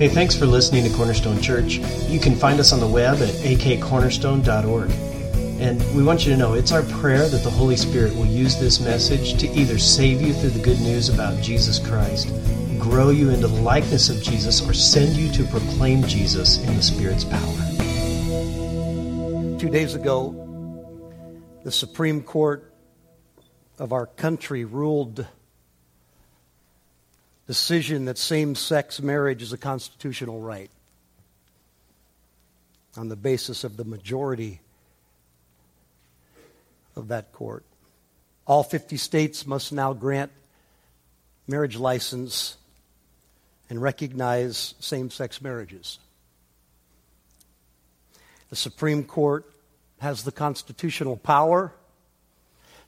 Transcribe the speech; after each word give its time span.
Hey, 0.00 0.08
thanks 0.08 0.34
for 0.34 0.46
listening 0.46 0.82
to 0.84 0.96
Cornerstone 0.96 1.42
Church. 1.42 1.74
You 2.08 2.18
can 2.18 2.34
find 2.34 2.58
us 2.58 2.72
on 2.72 2.80
the 2.80 2.86
web 2.86 3.16
at 3.16 3.28
akcornerstone.org. 3.28 4.90
And 5.60 5.94
we 5.94 6.02
want 6.02 6.24
you 6.24 6.32
to 6.32 6.38
know 6.38 6.54
it's 6.54 6.72
our 6.72 6.84
prayer 6.84 7.28
that 7.28 7.42
the 7.44 7.50
Holy 7.50 7.76
Spirit 7.76 8.16
will 8.16 8.24
use 8.24 8.58
this 8.58 8.80
message 8.80 9.38
to 9.40 9.46
either 9.50 9.78
save 9.78 10.22
you 10.22 10.32
through 10.32 10.52
the 10.56 10.62
good 10.62 10.80
news 10.80 11.10
about 11.10 11.38
Jesus 11.42 11.78
Christ, 11.78 12.28
grow 12.78 13.10
you 13.10 13.28
into 13.28 13.46
the 13.46 13.60
likeness 13.60 14.08
of 14.08 14.22
Jesus, 14.22 14.66
or 14.66 14.72
send 14.72 15.18
you 15.18 15.30
to 15.32 15.44
proclaim 15.50 16.02
Jesus 16.04 16.56
in 16.66 16.74
the 16.76 16.82
Spirit's 16.82 17.24
power. 17.24 17.58
Two 19.58 19.68
days 19.68 19.94
ago, 19.94 20.32
the 21.62 21.70
Supreme 21.70 22.22
Court 22.22 22.72
of 23.78 23.92
our 23.92 24.06
country 24.06 24.64
ruled 24.64 25.26
decision 27.50 28.04
that 28.04 28.16
same 28.16 28.54
sex 28.54 29.02
marriage 29.02 29.42
is 29.42 29.52
a 29.52 29.58
constitutional 29.58 30.38
right 30.38 30.70
on 32.96 33.08
the 33.08 33.16
basis 33.16 33.64
of 33.64 33.76
the 33.76 33.82
majority 33.82 34.60
of 36.94 37.08
that 37.08 37.32
court. 37.32 37.64
All 38.46 38.62
50 38.62 38.96
states 38.96 39.48
must 39.48 39.72
now 39.72 39.92
grant 39.92 40.30
marriage 41.48 41.74
license 41.74 42.56
and 43.68 43.82
recognize 43.82 44.76
same 44.78 45.10
sex 45.10 45.42
marriages. 45.42 45.98
The 48.50 48.54
Supreme 48.54 49.02
Court 49.02 49.44
has 49.98 50.22
the 50.22 50.30
constitutional 50.30 51.16
power 51.16 51.72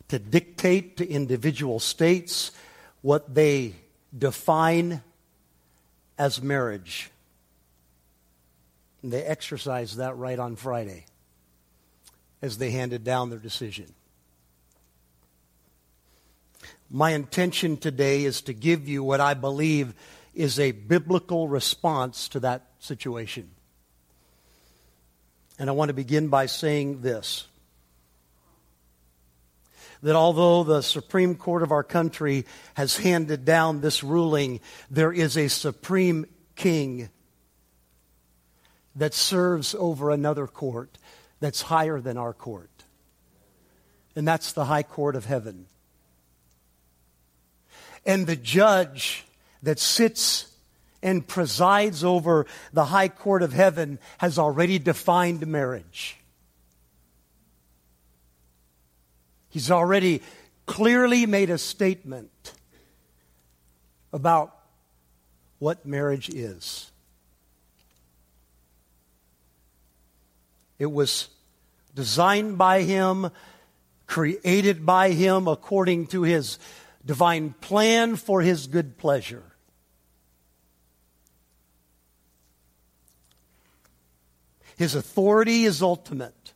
to 0.07 0.21
dictate 0.21 0.99
to 0.99 1.11
individual 1.11 1.81
states 1.81 2.53
what 3.01 3.35
they 3.35 3.75
define 4.17 5.03
as 6.19 6.43
marriage. 6.43 7.11
And 9.03 9.13
they 9.13 9.25
exercised 9.25 9.97
that 9.97 10.17
right 10.17 10.39
on 10.39 10.57
Friday 10.57 11.07
as 12.41 12.59
they 12.59 12.71
handed 12.71 13.05
down 13.05 13.31
their 13.31 13.39
decision. 13.39 13.93
My 16.91 17.11
intention 17.13 17.79
today 17.79 18.25
is 18.25 18.43
to 18.43 18.53
give 18.53 18.87
you 18.89 19.03
what 19.03 19.21
I 19.21 19.35
believe 19.35 19.95
is 20.35 20.59
a 20.59 20.73
biblical 20.73 21.49
response 21.49 22.29
to 22.29 22.41
that 22.41 22.67
situation. 22.81 23.51
And 25.59 25.71
I 25.71 25.73
want 25.73 25.89
to 25.89 25.95
begin 25.95 26.29
by 26.29 26.47
saying 26.47 27.03
this 27.03 27.47
that 30.03 30.17
although 30.17 30.65
the 30.65 30.83
Supreme 30.83 31.37
Court 31.37 31.63
of 31.63 31.71
our 31.71 31.85
country 31.85 32.45
has 32.75 32.97
handed 32.97 33.45
down 33.45 33.81
this 33.81 34.03
ruling, 34.03 34.61
there 34.91 35.13
is 35.13 35.37
a 35.37 35.49
supreme 35.49 36.27
king 36.57 37.09
that 38.97 39.15
serves 39.15 39.75
over 39.75 40.11
another 40.11 40.47
court 40.47 40.99
that's 41.41 41.63
higher 41.63 42.01
than 42.01 42.19
our 42.19 42.33
court. 42.33 42.71
And 44.15 44.27
that's 44.27 44.53
the 44.53 44.65
high 44.65 44.83
court 44.83 45.17
of 45.17 45.25
heaven. 45.25 45.67
And 48.05 48.27
the 48.27 48.37
judge 48.37 49.25
that 49.63 49.79
sits 49.79 50.53
and 51.03 51.27
presides 51.27 52.05
over 52.05 52.47
the 52.73 52.87
high 52.87 53.09
court 53.09 53.43
of 53.43 53.53
heaven 53.53 53.99
has 54.19 54.39
already 54.39 54.79
defined 54.79 55.47
marriage. 55.47 56.17
He's 59.53 59.71
already 59.71 60.23
clearly 60.65 61.27
made 61.27 61.51
a 61.51 61.59
statement 61.59 62.55
about 64.11 64.57
what 65.59 65.85
marriage 65.85 66.31
is. 66.31 66.91
It 70.79 70.91
was 70.91 71.29
designed 71.95 72.57
by 72.57 72.81
Him, 72.81 73.31
created 74.07 74.87
by 74.87 75.11
Him 75.11 75.47
according 75.47 76.07
to 76.09 76.23
His 76.23 76.59
divine 77.05 77.55
plan 77.61 78.17
for 78.17 78.41
His 78.41 78.67
good 78.67 78.97
pleasure. 78.97 79.45
His 84.79 84.95
authority 84.95 85.65
is 85.65 85.83
ultimate. 85.83 86.52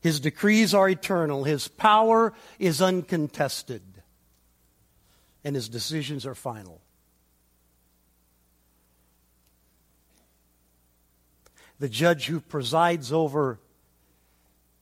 His 0.00 0.20
decrees 0.20 0.72
are 0.72 0.88
eternal. 0.88 1.44
His 1.44 1.68
power 1.68 2.32
is 2.58 2.80
uncontested. 2.80 3.82
And 5.44 5.54
his 5.54 5.68
decisions 5.68 6.26
are 6.26 6.34
final. 6.34 6.80
The 11.78 11.88
judge 11.88 12.26
who 12.26 12.40
presides 12.40 13.12
over 13.12 13.58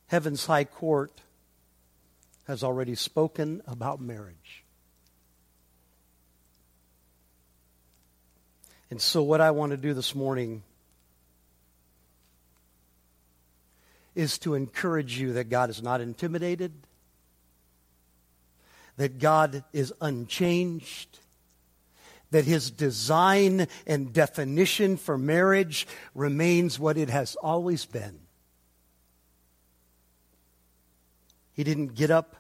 heaven's 0.09 0.47
high 0.47 0.65
court 0.65 1.21
has 2.47 2.65
already 2.65 2.95
spoken 2.95 3.63
about 3.67 4.01
marriage. 4.01 4.65
And 8.91 9.01
so, 9.01 9.23
what 9.23 9.41
I 9.41 9.51
want 9.51 9.71
to 9.71 9.77
do 9.77 9.95
this 9.95 10.15
morning 10.15 10.63
is 14.19 14.37
to 14.37 14.57
encourage 14.57 15.17
you 15.17 15.35
that 15.35 15.49
God 15.49 15.71
is 15.71 15.81
not 15.81 16.01
intimidated, 16.01 16.73
that 18.97 19.21
God 19.21 19.63
is 19.73 19.95
unchanged, 20.01 21.21
that 22.33 22.45
his 22.45 22.73
design 22.73 23.69
and 23.87 24.13
definition 24.13 24.97
for 24.97 25.17
marriage 25.17 25.87
remains 26.17 26.81
what 26.81 26.99
it 26.99 27.09
has 27.09 27.37
always 27.37 27.87
been. 27.87 28.19
He 31.53 31.63
didn't 31.63 31.95
get 31.95 32.11
up 32.11 32.35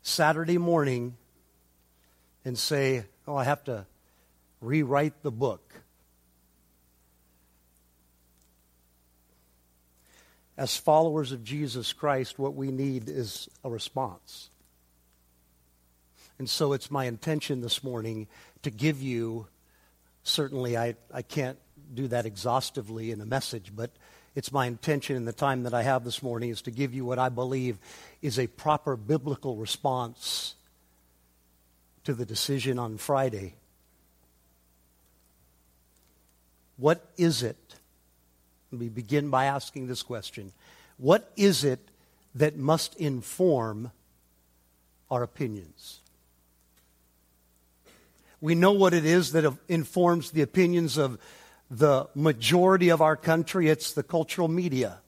Saturday 0.00 0.56
morning 0.56 1.18
and 2.42 2.56
say, 2.56 3.04
Oh, 3.28 3.36
I 3.36 3.44
have 3.44 3.62
to 3.64 3.84
rewrite 4.62 5.22
the 5.22 5.30
book. 5.30 5.81
As 10.56 10.76
followers 10.76 11.32
of 11.32 11.44
Jesus 11.44 11.92
Christ, 11.92 12.38
what 12.38 12.54
we 12.54 12.70
need 12.70 13.08
is 13.08 13.48
a 13.64 13.70
response. 13.70 14.50
And 16.38 16.48
so 16.48 16.72
it's 16.72 16.90
my 16.90 17.04
intention 17.04 17.60
this 17.60 17.84
morning 17.84 18.26
to 18.62 18.70
give 18.70 19.00
you, 19.00 19.46
certainly 20.24 20.76
I, 20.76 20.96
I 21.12 21.22
can't 21.22 21.58
do 21.94 22.08
that 22.08 22.26
exhaustively 22.26 23.10
in 23.10 23.20
a 23.20 23.26
message, 23.26 23.72
but 23.74 23.90
it's 24.34 24.52
my 24.52 24.66
intention 24.66 25.16
in 25.16 25.24
the 25.24 25.32
time 25.32 25.64
that 25.64 25.74
I 25.74 25.82
have 25.82 26.04
this 26.04 26.22
morning 26.22 26.50
is 26.50 26.62
to 26.62 26.70
give 26.70 26.94
you 26.94 27.04
what 27.04 27.18
I 27.18 27.28
believe 27.28 27.78
is 28.22 28.38
a 28.38 28.46
proper 28.46 28.96
biblical 28.96 29.56
response 29.56 30.54
to 32.04 32.14
the 32.14 32.24
decision 32.24 32.78
on 32.78 32.96
Friday. 32.96 33.54
What 36.76 37.10
is 37.16 37.42
it 37.42 37.56
we 38.72 38.88
begin 38.88 39.30
by 39.30 39.44
asking 39.44 39.86
this 39.86 40.02
question 40.02 40.52
What 40.96 41.30
is 41.36 41.64
it 41.64 41.80
that 42.34 42.56
must 42.56 42.94
inform 42.96 43.92
our 45.10 45.22
opinions? 45.22 46.00
We 48.40 48.54
know 48.54 48.72
what 48.72 48.92
it 48.92 49.04
is 49.04 49.32
that 49.32 49.56
informs 49.68 50.32
the 50.32 50.42
opinions 50.42 50.96
of 50.96 51.18
the 51.70 52.08
majority 52.14 52.90
of 52.90 53.00
our 53.00 53.16
country 53.16 53.68
it's 53.68 53.92
the 53.92 54.02
cultural 54.02 54.48
media. 54.48 54.98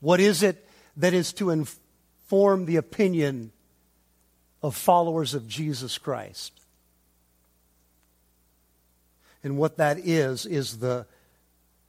What 0.00 0.20
is 0.20 0.42
it 0.42 0.68
that 0.96 1.14
is 1.14 1.32
to 1.34 1.50
inform 1.50 2.66
the 2.66 2.76
opinion 2.76 3.52
of 4.62 4.76
followers 4.76 5.34
of 5.34 5.48
Jesus 5.48 5.96
Christ? 5.98 6.52
And 9.42 9.56
what 9.56 9.78
that 9.78 9.98
is, 9.98 10.46
is 10.46 10.78
the 10.78 11.06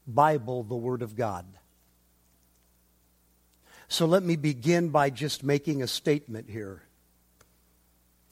Bible, 0.08 0.64
the 0.64 0.76
Word 0.76 1.02
of 1.02 1.16
God. 1.16 1.46
So 3.88 4.06
let 4.06 4.24
me 4.24 4.36
begin 4.36 4.90
by 4.90 5.10
just 5.10 5.44
making 5.44 5.84
a 5.84 5.88
statement 5.88 6.50
here. 6.50 6.82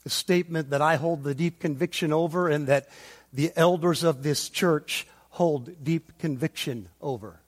A 0.04 0.10
statement 0.10 0.70
that 0.70 0.82
I 0.82 0.96
hold 0.96 1.22
the 1.22 1.34
deep 1.34 1.60
conviction 1.60 2.12
over 2.12 2.48
and 2.48 2.66
that 2.66 2.88
the 3.32 3.52
elders 3.54 4.02
of 4.02 4.22
this 4.22 4.48
church 4.48 5.06
hold 5.30 5.84
deep 5.84 6.18
conviction 6.18 6.88
over. 7.00 7.40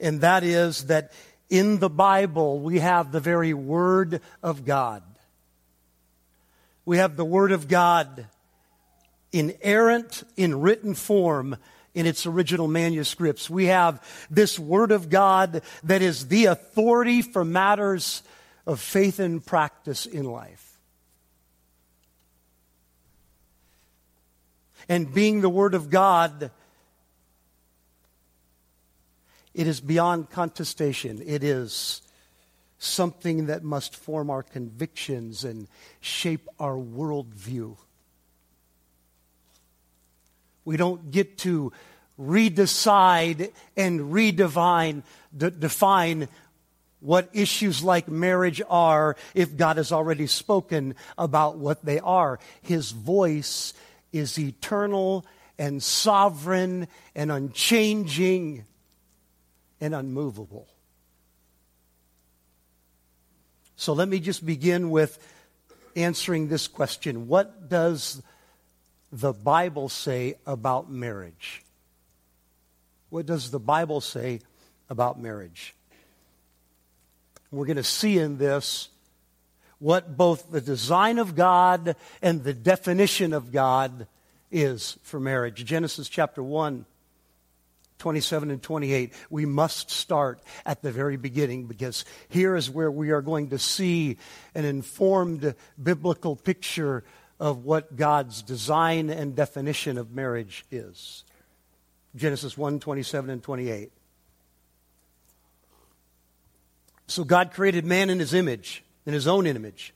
And 0.00 0.22
that 0.22 0.42
is 0.42 0.86
that 0.86 1.12
in 1.50 1.78
the 1.78 1.90
Bible 1.90 2.60
we 2.60 2.78
have 2.78 3.12
the 3.12 3.20
very 3.20 3.54
Word 3.54 4.20
of 4.42 4.64
God. 4.64 5.02
We 6.84 6.96
have 6.96 7.16
the 7.16 7.24
Word 7.24 7.52
of 7.52 7.68
God 7.68 8.26
inerrant 9.32 10.22
in 10.36 10.60
written 10.60 10.94
form 10.94 11.56
in 11.94 12.06
its 12.06 12.26
original 12.26 12.68
manuscripts. 12.68 13.48
We 13.48 13.66
have 13.66 14.02
this 14.30 14.58
Word 14.58 14.92
of 14.92 15.08
God 15.10 15.62
that 15.84 16.02
is 16.02 16.28
the 16.28 16.46
authority 16.46 17.22
for 17.22 17.44
matters 17.44 18.22
of 18.66 18.80
faith 18.80 19.18
and 19.18 19.44
practice 19.44 20.06
in 20.06 20.24
life. 20.24 20.74
and 24.88 25.12
being 25.12 25.40
the 25.40 25.48
Word 25.48 25.74
of 25.74 25.90
God, 25.90 26.50
it 29.52 29.66
is 29.66 29.80
beyond 29.80 30.30
contestation. 30.30 31.22
It 31.24 31.42
is 31.42 32.02
something 32.78 33.46
that 33.46 33.62
must 33.62 33.96
form 33.96 34.30
our 34.30 34.42
convictions 34.42 35.44
and 35.44 35.68
shape 36.00 36.48
our 36.58 36.76
worldview. 36.76 37.76
We 40.64 40.76
don't 40.76 41.10
get 41.10 41.38
to 41.38 41.72
redecide 42.18 43.52
and 43.76 44.12
redefine 44.12 45.02
define 45.36 46.28
what 47.00 47.28
issues 47.32 47.82
like 47.84 48.08
marriage 48.08 48.62
are 48.68 49.16
if 49.34 49.56
God 49.56 49.76
has 49.76 49.92
already 49.92 50.26
spoken 50.26 50.94
about 51.18 51.58
what 51.58 51.84
they 51.84 52.00
are. 52.00 52.38
His 52.62 52.92
voice 52.92 53.74
is 54.12 54.38
eternal 54.38 55.26
and 55.58 55.82
sovereign 55.82 56.88
and 57.14 57.30
unchanging 57.30 58.64
and 59.80 59.94
unmovable. 59.94 60.68
So 63.76 63.92
let 63.92 64.08
me 64.08 64.18
just 64.18 64.46
begin 64.46 64.90
with 64.90 65.18
answering 65.96 66.48
this 66.48 66.68
question 66.68 67.28
What 67.28 67.68
does 67.68 68.22
the 69.14 69.32
Bible 69.32 69.88
say 69.88 70.34
about 70.44 70.90
marriage? 70.90 71.62
What 73.10 73.26
does 73.26 73.52
the 73.52 73.60
Bible 73.60 74.00
say 74.00 74.40
about 74.90 75.20
marriage? 75.20 75.76
We're 77.52 77.66
going 77.66 77.76
to 77.76 77.84
see 77.84 78.18
in 78.18 78.38
this 78.38 78.88
what 79.78 80.16
both 80.16 80.50
the 80.50 80.60
design 80.60 81.20
of 81.20 81.36
God 81.36 81.94
and 82.22 82.42
the 82.42 82.52
definition 82.52 83.32
of 83.32 83.52
God 83.52 84.08
is 84.50 84.98
for 85.02 85.20
marriage. 85.20 85.64
Genesis 85.64 86.08
chapter 86.08 86.42
1 86.42 86.84
27 87.98 88.50
and 88.50 88.60
28. 88.60 89.14
We 89.30 89.46
must 89.46 89.90
start 89.90 90.40
at 90.66 90.82
the 90.82 90.90
very 90.90 91.16
beginning 91.16 91.66
because 91.66 92.04
here 92.28 92.56
is 92.56 92.68
where 92.68 92.90
we 92.90 93.12
are 93.12 93.22
going 93.22 93.50
to 93.50 93.58
see 93.58 94.18
an 94.54 94.64
informed 94.64 95.54
biblical 95.80 96.34
picture 96.34 97.04
of 97.40 97.64
what 97.64 97.96
God's 97.96 98.42
design 98.42 99.10
and 99.10 99.34
definition 99.34 99.98
of 99.98 100.12
marriage 100.12 100.64
is. 100.70 101.24
Genesis 102.16 102.56
1 102.56 102.80
27 102.80 103.30
and 103.30 103.42
28. 103.42 103.90
So 107.06 107.24
God 107.24 107.52
created 107.52 107.84
man 107.84 108.08
in 108.08 108.18
his 108.18 108.32
image, 108.32 108.82
in 109.04 109.12
his 109.12 109.26
own 109.26 109.46
image. 109.46 109.92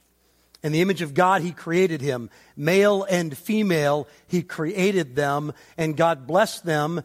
In 0.63 0.73
the 0.73 0.81
image 0.81 1.03
of 1.03 1.15
God, 1.15 1.43
he 1.43 1.53
created 1.53 2.01
him. 2.01 2.31
Male 2.57 3.05
and 3.05 3.37
female, 3.37 4.09
he 4.27 4.43
created 4.43 5.15
them, 5.15 5.53
and 5.77 5.97
God 5.97 6.27
blessed 6.27 6.65
them 6.65 7.03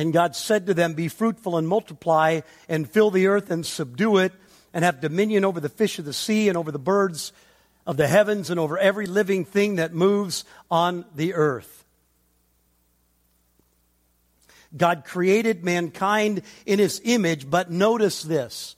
and 0.00 0.14
God 0.14 0.34
said 0.34 0.66
to 0.66 0.72
them, 0.72 0.94
Be 0.94 1.08
fruitful 1.08 1.58
and 1.58 1.68
multiply, 1.68 2.40
and 2.70 2.88
fill 2.88 3.10
the 3.10 3.26
earth 3.26 3.50
and 3.50 3.66
subdue 3.66 4.16
it, 4.16 4.32
and 4.72 4.82
have 4.82 5.00
dominion 5.00 5.44
over 5.44 5.60
the 5.60 5.68
fish 5.68 5.98
of 5.98 6.06
the 6.06 6.14
sea, 6.14 6.48
and 6.48 6.56
over 6.56 6.72
the 6.72 6.78
birds 6.78 7.34
of 7.90 7.96
the 7.96 8.06
heavens, 8.06 8.50
and 8.50 8.60
over 8.60 8.78
every 8.78 9.06
living 9.06 9.44
thing 9.44 9.74
that 9.74 9.92
moves 9.92 10.44
on 10.70 11.04
the 11.16 11.34
earth. 11.34 11.84
God 14.76 15.02
created 15.04 15.64
mankind 15.64 16.42
in 16.64 16.78
his 16.78 17.00
image, 17.02 17.50
but 17.50 17.68
notice 17.68 18.22
this. 18.22 18.76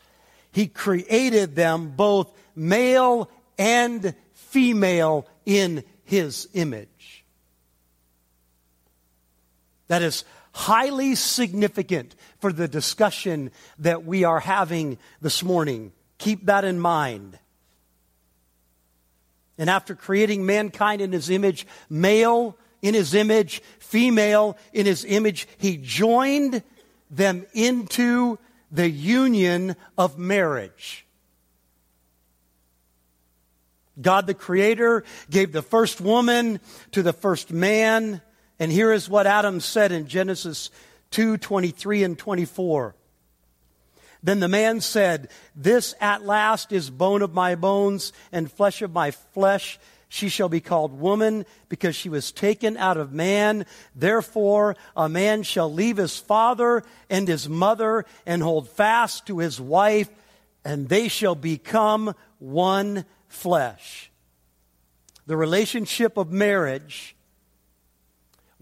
He 0.50 0.67
created 0.67 1.55
them 1.55 1.93
both 1.94 2.32
male 2.56 3.31
and 3.59 4.14
female 4.32 5.26
in 5.44 5.85
his 6.05 6.49
image. 6.55 7.26
That 9.88 10.00
is 10.00 10.25
highly 10.53 11.17
significant 11.17 12.14
for 12.41 12.50
the 12.50 12.67
discussion 12.67 13.50
that 13.79 14.06
we 14.06 14.25
are 14.25 14.41
having 14.41 14.97
this 15.20 15.43
morning. 15.43 15.93
Keep 16.17 16.47
that 16.47 16.64
in 16.64 16.81
mind. 16.81 17.38
And 19.62 19.70
after 19.70 19.94
creating 19.94 20.44
mankind 20.44 21.00
in 21.00 21.12
his 21.12 21.31
image, 21.31 21.69
male 21.88 22.59
in 22.82 22.94
his 22.94 23.14
image, 23.14 23.62
female 23.79 24.59
in 24.73 24.87
his 24.87 25.05
image, 25.05 25.47
he 25.56 25.76
joined 25.76 26.64
them 27.12 27.47
into 27.55 28.41
the 28.73 28.91
union 28.91 29.76
of 29.97 30.19
marriage. 30.19 31.06
God 34.00 34.26
the 34.26 34.35
Creator 34.35 35.05
gave 35.31 35.53
the 35.53 35.62
first 35.62 36.00
woman 36.00 36.59
to 36.91 37.05
the 37.05 37.12
first 37.12 37.53
man 37.53 38.20
and 38.59 38.73
here 38.73 38.93
is 38.93 39.09
what 39.09 39.29
Adam 39.29 39.61
said 39.61 39.93
in 39.93 40.09
Genesis 40.09 40.73
2 41.12 41.37
23 41.37 42.03
and 42.03 42.19
24. 42.19 42.97
Then 44.23 44.41
the 44.41 44.49
man 44.49 44.81
said, 44.81 45.29
This 45.57 45.95
at 46.01 46.25
last 46.25 46.73
is 46.73 46.91
bone 46.91 47.23
of 47.23 47.35
my 47.35 47.55
bones 47.55 48.13
and 48.31 48.51
flesh 48.51 48.83
of 48.83 48.93
my 48.93 49.11
flesh. 49.11 49.79
She 50.09 50.29
shall 50.29 50.49
be 50.49 50.61
called 50.61 51.01
woman 51.01 51.47
because 51.69 51.97
she 51.97 52.09
was 52.09 52.33
taken 52.33 52.77
out 52.77 52.99
of 52.99 53.13
man. 53.13 53.67
Therefore, 53.95 54.77
a 54.95 55.09
man 55.09 55.43
shall 55.43 55.73
leave 55.73 55.97
his 55.97 56.19
father 56.19 56.83
and 57.09 57.27
his 57.27 57.49
mother 57.49 58.05
and 58.27 58.43
hold 58.43 58.69
fast 58.69 59.27
to 59.27 59.39
his 59.39 59.61
wife, 59.61 60.11
and 60.65 60.89
they 60.89 61.09
shall 61.09 61.35
become 61.35 62.15
one 62.39 63.07
flesh. 63.29 64.13
The 65.27 65.37
relationship 65.37 66.17
of 66.17 66.31
marriage 66.31 67.17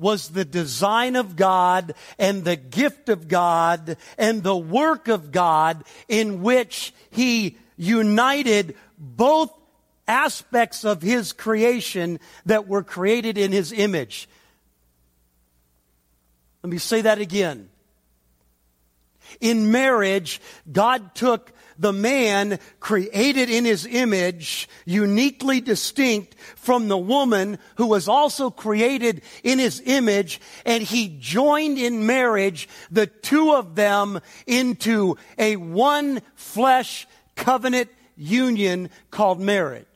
was 0.01 0.31
the 0.31 0.45
design 0.45 1.15
of 1.17 1.37
God 1.37 1.95
and 2.19 2.45
the 2.45 2.57
gift 2.57 3.09
of 3.09 3.29
God 3.29 3.97
and 4.19 4.43
the 4.43 4.57
work 4.57 5.09
of 5.09 5.31
God 5.31 5.85
in 6.09 6.43
which 6.43 6.93
He 7.11 7.59
united 7.77 8.77
both 8.99 9.53
aspects 10.09 10.85
of 10.85 11.03
His 11.03 11.33
creation 11.33 12.19
that 12.47 12.67
were 12.67 12.83
created 12.83 13.39
in 13.39 13.53
His 13.53 13.73
image. 13.73 14.29
Let 16.63 16.71
me 16.71 16.79
say 16.79 17.03
that 17.03 17.19
again. 17.19 17.69
In 19.41 19.71
marriage, 19.71 20.41
God 20.71 21.15
took 21.15 21.53
the 21.81 21.93
man 21.93 22.59
created 22.79 23.49
in 23.49 23.65
his 23.65 23.87
image, 23.87 24.69
uniquely 24.85 25.61
distinct 25.61 26.37
from 26.55 26.89
the 26.89 26.99
woman 26.99 27.59
who 27.77 27.87
was 27.87 28.07
also 28.07 28.51
created 28.51 29.23
in 29.43 29.59
his 29.59 29.83
image, 29.87 30.41
and 30.67 30.83
he 30.83 31.17
joined 31.19 31.79
in 31.79 32.07
marriage 32.07 32.69
the 32.91 33.07
two 33.07 33.55
of 33.55 33.75
them 33.75 34.21
into 34.47 35.17
a 35.39 35.57
one 35.57 36.21
flesh 36.35 37.09
covenant 37.35 37.89
union 38.15 38.91
called 39.11 39.41
marriage. 39.41 39.87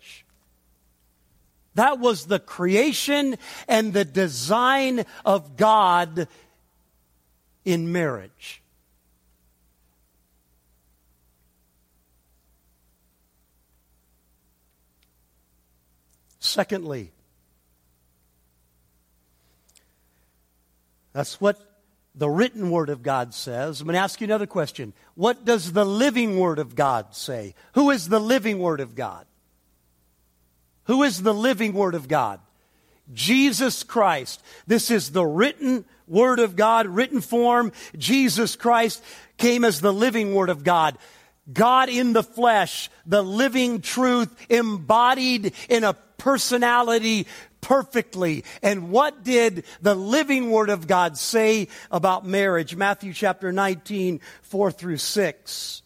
That 1.74 1.98
was 1.98 2.26
the 2.26 2.38
creation 2.38 3.36
and 3.68 3.92
the 3.92 4.04
design 4.04 5.04
of 5.24 5.56
God 5.56 6.28
in 7.64 7.92
marriage. 7.92 8.62
Secondly, 16.44 17.10
that's 21.14 21.40
what 21.40 21.58
the 22.14 22.28
written 22.28 22.70
Word 22.70 22.90
of 22.90 23.02
God 23.02 23.32
says. 23.32 23.80
I'm 23.80 23.86
going 23.86 23.94
to 23.94 24.00
ask 24.00 24.20
you 24.20 24.26
another 24.26 24.46
question. 24.46 24.92
What 25.14 25.46
does 25.46 25.72
the 25.72 25.86
living 25.86 26.38
Word 26.38 26.58
of 26.58 26.74
God 26.74 27.14
say? 27.14 27.54
Who 27.72 27.90
is 27.90 28.10
the 28.10 28.20
living 28.20 28.58
Word 28.58 28.80
of 28.80 28.94
God? 28.94 29.24
Who 30.84 31.02
is 31.02 31.22
the 31.22 31.32
living 31.32 31.72
Word 31.72 31.94
of 31.94 32.08
God? 32.08 32.40
Jesus 33.14 33.82
Christ. 33.82 34.42
This 34.66 34.90
is 34.90 35.12
the 35.12 35.24
written 35.24 35.86
Word 36.06 36.40
of 36.40 36.56
God, 36.56 36.86
written 36.86 37.22
form. 37.22 37.72
Jesus 37.96 38.54
Christ 38.54 39.02
came 39.38 39.64
as 39.64 39.80
the 39.80 39.94
living 39.94 40.34
Word 40.34 40.50
of 40.50 40.62
God. 40.62 40.98
God 41.52 41.88
in 41.88 42.12
the 42.12 42.22
flesh, 42.22 42.90
the 43.06 43.22
living 43.22 43.80
truth 43.80 44.34
embodied 44.48 45.52
in 45.68 45.84
a 45.84 45.94
personality 46.16 47.26
perfectly. 47.60 48.44
And 48.62 48.90
what 48.90 49.22
did 49.24 49.64
the 49.80 49.94
living 49.94 50.50
word 50.50 50.70
of 50.70 50.86
God 50.86 51.16
say 51.16 51.68
about 51.90 52.26
marriage? 52.26 52.76
Matthew 52.76 53.12
chapter 53.12 53.52
19, 53.52 54.20
4 54.42 54.70
through 54.70 54.98
6. 54.98 55.82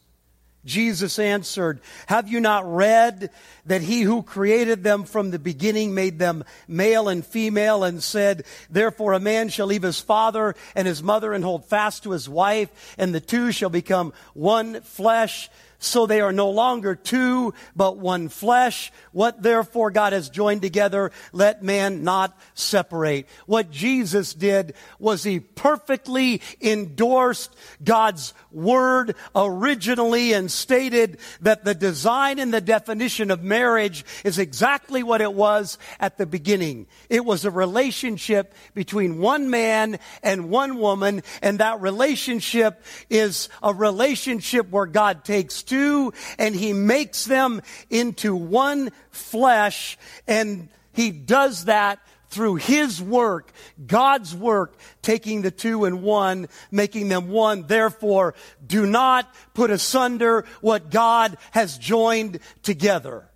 Jesus 0.68 1.18
answered, 1.18 1.80
Have 2.06 2.28
you 2.28 2.38
not 2.38 2.72
read 2.72 3.30
that 3.66 3.82
he 3.82 4.02
who 4.02 4.22
created 4.22 4.84
them 4.84 5.04
from 5.04 5.30
the 5.30 5.38
beginning 5.38 5.94
made 5.94 6.18
them 6.18 6.44
male 6.68 7.08
and 7.08 7.24
female 7.26 7.82
and 7.82 8.02
said, 8.02 8.44
Therefore 8.70 9.14
a 9.14 9.20
man 9.20 9.48
shall 9.48 9.66
leave 9.66 9.82
his 9.82 10.00
father 10.00 10.54
and 10.76 10.86
his 10.86 11.02
mother 11.02 11.32
and 11.32 11.42
hold 11.42 11.64
fast 11.64 12.04
to 12.04 12.12
his 12.12 12.28
wife, 12.28 12.94
and 12.98 13.14
the 13.14 13.20
two 13.20 13.50
shall 13.50 13.70
become 13.70 14.12
one 14.34 14.82
flesh. 14.82 15.50
So 15.78 16.06
they 16.06 16.20
are 16.20 16.32
no 16.32 16.50
longer 16.50 16.94
two, 16.94 17.54
but 17.76 17.98
one 17.98 18.28
flesh. 18.28 18.92
What 19.12 19.42
therefore 19.42 19.90
God 19.90 20.12
has 20.12 20.28
joined 20.28 20.62
together, 20.62 21.12
let 21.32 21.62
man 21.62 22.02
not 22.02 22.38
separate. 22.54 23.28
What 23.46 23.70
Jesus 23.70 24.34
did 24.34 24.74
was 24.98 25.22
he 25.22 25.40
perfectly 25.40 26.42
endorsed 26.60 27.54
God's 27.82 28.34
word 28.50 29.14
originally 29.34 30.32
and 30.32 30.50
stated 30.50 31.18
that 31.42 31.64
the 31.64 31.74
design 31.74 32.38
and 32.38 32.52
the 32.52 32.60
definition 32.60 33.30
of 33.30 33.42
marriage 33.42 34.04
is 34.24 34.38
exactly 34.38 35.02
what 35.02 35.20
it 35.20 35.32
was 35.32 35.78
at 36.00 36.18
the 36.18 36.26
beginning. 36.26 36.86
It 37.08 37.24
was 37.24 37.44
a 37.44 37.50
relationship 37.50 38.54
between 38.74 39.18
one 39.18 39.50
man 39.50 39.98
and 40.22 40.50
one 40.50 40.78
woman, 40.78 41.22
and 41.42 41.60
that 41.60 41.80
relationship 41.80 42.82
is 43.08 43.48
a 43.62 43.72
relationship 43.72 44.70
where 44.70 44.86
God 44.86 45.24
takes 45.24 45.62
two 45.68 46.12
and 46.38 46.54
he 46.54 46.72
makes 46.72 47.24
them 47.24 47.62
into 47.90 48.34
one 48.34 48.90
flesh 49.10 49.98
and 50.26 50.68
he 50.92 51.10
does 51.10 51.66
that 51.66 52.00
through 52.30 52.56
his 52.56 53.00
work, 53.00 53.52
God's 53.86 54.34
work, 54.34 54.76
taking 55.00 55.42
the 55.42 55.50
two 55.50 55.84
and 55.84 56.02
one, 56.02 56.48
making 56.70 57.08
them 57.08 57.28
one. 57.28 57.66
Therefore, 57.66 58.34
do 58.66 58.86
not 58.86 59.32
put 59.54 59.70
asunder 59.70 60.44
what 60.60 60.90
God 60.90 61.38
has 61.52 61.78
joined 61.78 62.40
together. 62.62 63.28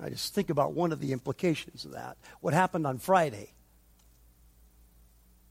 I 0.00 0.08
just 0.08 0.34
think 0.34 0.50
about 0.50 0.72
one 0.72 0.92
of 0.92 1.00
the 1.00 1.12
implications 1.12 1.84
of 1.84 1.92
that. 1.92 2.16
What 2.40 2.54
happened 2.54 2.86
on 2.86 2.98
Friday? 2.98 3.52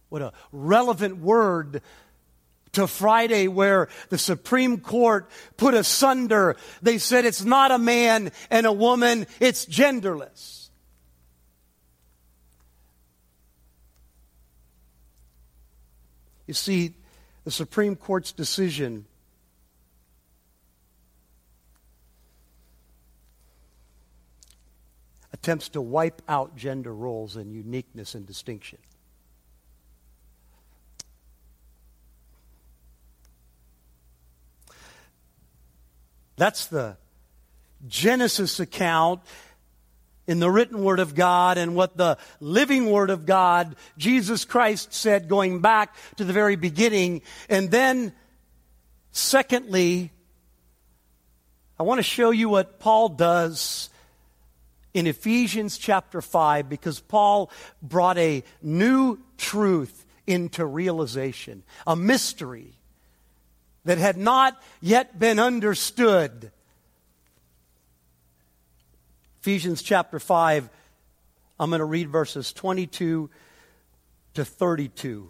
What 0.10 0.22
a 0.22 0.34
relevant 0.51 1.17
word 1.17 1.81
to 2.74 2.88
Friday 2.88 3.48
where 3.48 3.90
the 4.10 4.18
Supreme 4.18 4.80
Court 4.80 5.30
put 5.58 5.74
asunder. 5.74 6.56
They 6.82 6.98
said 6.98 7.25
it's 7.25 7.44
not 7.44 7.72
a 7.72 7.78
man 7.78 8.32
and 8.50 8.66
a 8.66 8.74
woman, 8.74 9.28
it's 9.40 9.66
genderless. 9.66 10.70
You 16.48 16.54
see, 16.54 16.96
the 17.44 17.51
Supreme 17.51 17.96
Court's 17.96 18.32
decision 18.32 19.06
attempts 25.34 25.70
to 25.70 25.82
wipe 25.82 26.22
out 26.28 26.56
gender 26.56 26.94
roles 26.94 27.36
and 27.36 27.51
uniqueness 27.51 28.16
and 28.16 28.28
distinction. 28.28 28.78
That's 36.41 36.65
the 36.65 36.98
Genesis 37.88 38.60
account 38.60 39.21
in 40.25 40.39
the 40.39 40.50
written 40.50 40.83
Word 40.83 41.00
of 41.00 41.13
God 41.13 41.60
and 41.60 41.75
what 41.75 41.98
the 41.98 42.17
living 42.39 42.89
Word 42.89 43.12
of 43.12 43.27
God, 43.27 43.75
Jesus 43.95 44.43
Christ 44.43 44.91
said 44.91 45.27
going 45.27 45.62
back 45.62 45.95
to 46.15 46.24
the 46.24 46.33
very 46.33 46.55
beginning. 46.55 47.21
And 47.48 47.69
then, 47.69 48.12
secondly, 49.12 50.12
I 51.79 51.83
want 51.83 52.00
to 52.00 52.03
show 52.03 52.31
you 52.31 52.50
what 52.50 52.79
Paul 52.79 53.10
does 53.10 53.91
in 54.95 55.05
Ephesians 55.05 55.77
chapter 55.77 56.24
5 56.24 56.67
because 56.67 57.00
Paul 57.00 57.51
brought 57.83 58.17
a 58.17 58.43
new 58.63 59.19
truth 59.38 60.07
into 60.25 60.65
realization, 60.65 61.62
a 61.86 61.95
mystery 61.95 62.79
that 63.85 63.97
had 63.97 64.17
not 64.17 64.61
yet 64.81 65.17
been 65.17 65.39
understood. 65.39 66.51
Ephesians 69.41 69.81
chapter 69.81 70.19
5, 70.19 70.69
I'm 71.59 71.69
going 71.69 71.79
to 71.79 71.85
read 71.85 72.09
verses 72.09 72.53
22 72.53 73.29
to 74.35 74.45
32. 74.45 75.29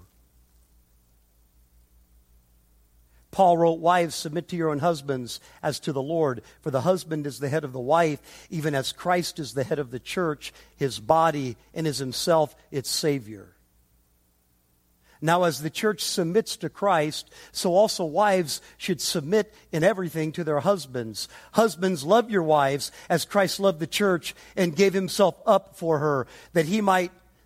Paul 3.31 3.57
wrote, 3.57 3.79
Wives, 3.79 4.13
submit 4.13 4.49
to 4.49 4.57
your 4.57 4.71
own 4.71 4.79
husbands 4.79 5.39
as 5.63 5.79
to 5.81 5.93
the 5.93 6.01
Lord, 6.01 6.41
for 6.61 6.69
the 6.69 6.81
husband 6.81 7.25
is 7.25 7.39
the 7.39 7.47
head 7.47 7.63
of 7.63 7.71
the 7.71 7.79
wife, 7.79 8.19
even 8.49 8.75
as 8.75 8.91
Christ 8.91 9.39
is 9.39 9.53
the 9.53 9.63
head 9.63 9.79
of 9.79 9.89
the 9.91 9.99
church, 9.99 10.51
his 10.75 10.99
body, 10.99 11.55
and 11.73 11.87
is 11.87 11.97
himself 11.97 12.53
its 12.69 12.89
Savior. 12.89 13.55
Now, 15.21 15.43
as 15.43 15.61
the 15.61 15.69
church 15.69 16.01
submits 16.03 16.57
to 16.57 16.69
Christ, 16.69 17.29
so 17.51 17.75
also 17.75 18.03
wives 18.03 18.59
should 18.77 18.99
submit 18.99 19.53
in 19.71 19.83
everything 19.83 20.31
to 20.31 20.43
their 20.43 20.61
husbands. 20.61 21.29
Husbands, 21.51 22.03
love 22.03 22.31
your 22.31 22.41
wives 22.41 22.91
as 23.07 23.23
Christ 23.23 23.59
loved 23.59 23.79
the 23.79 23.87
church 23.87 24.33
and 24.55 24.75
gave 24.75 24.93
himself 24.93 25.35
up 25.45 25.75
for 25.75 25.99
her, 25.99 26.25
that 26.53 26.65
he 26.65 26.81
might 26.81 27.11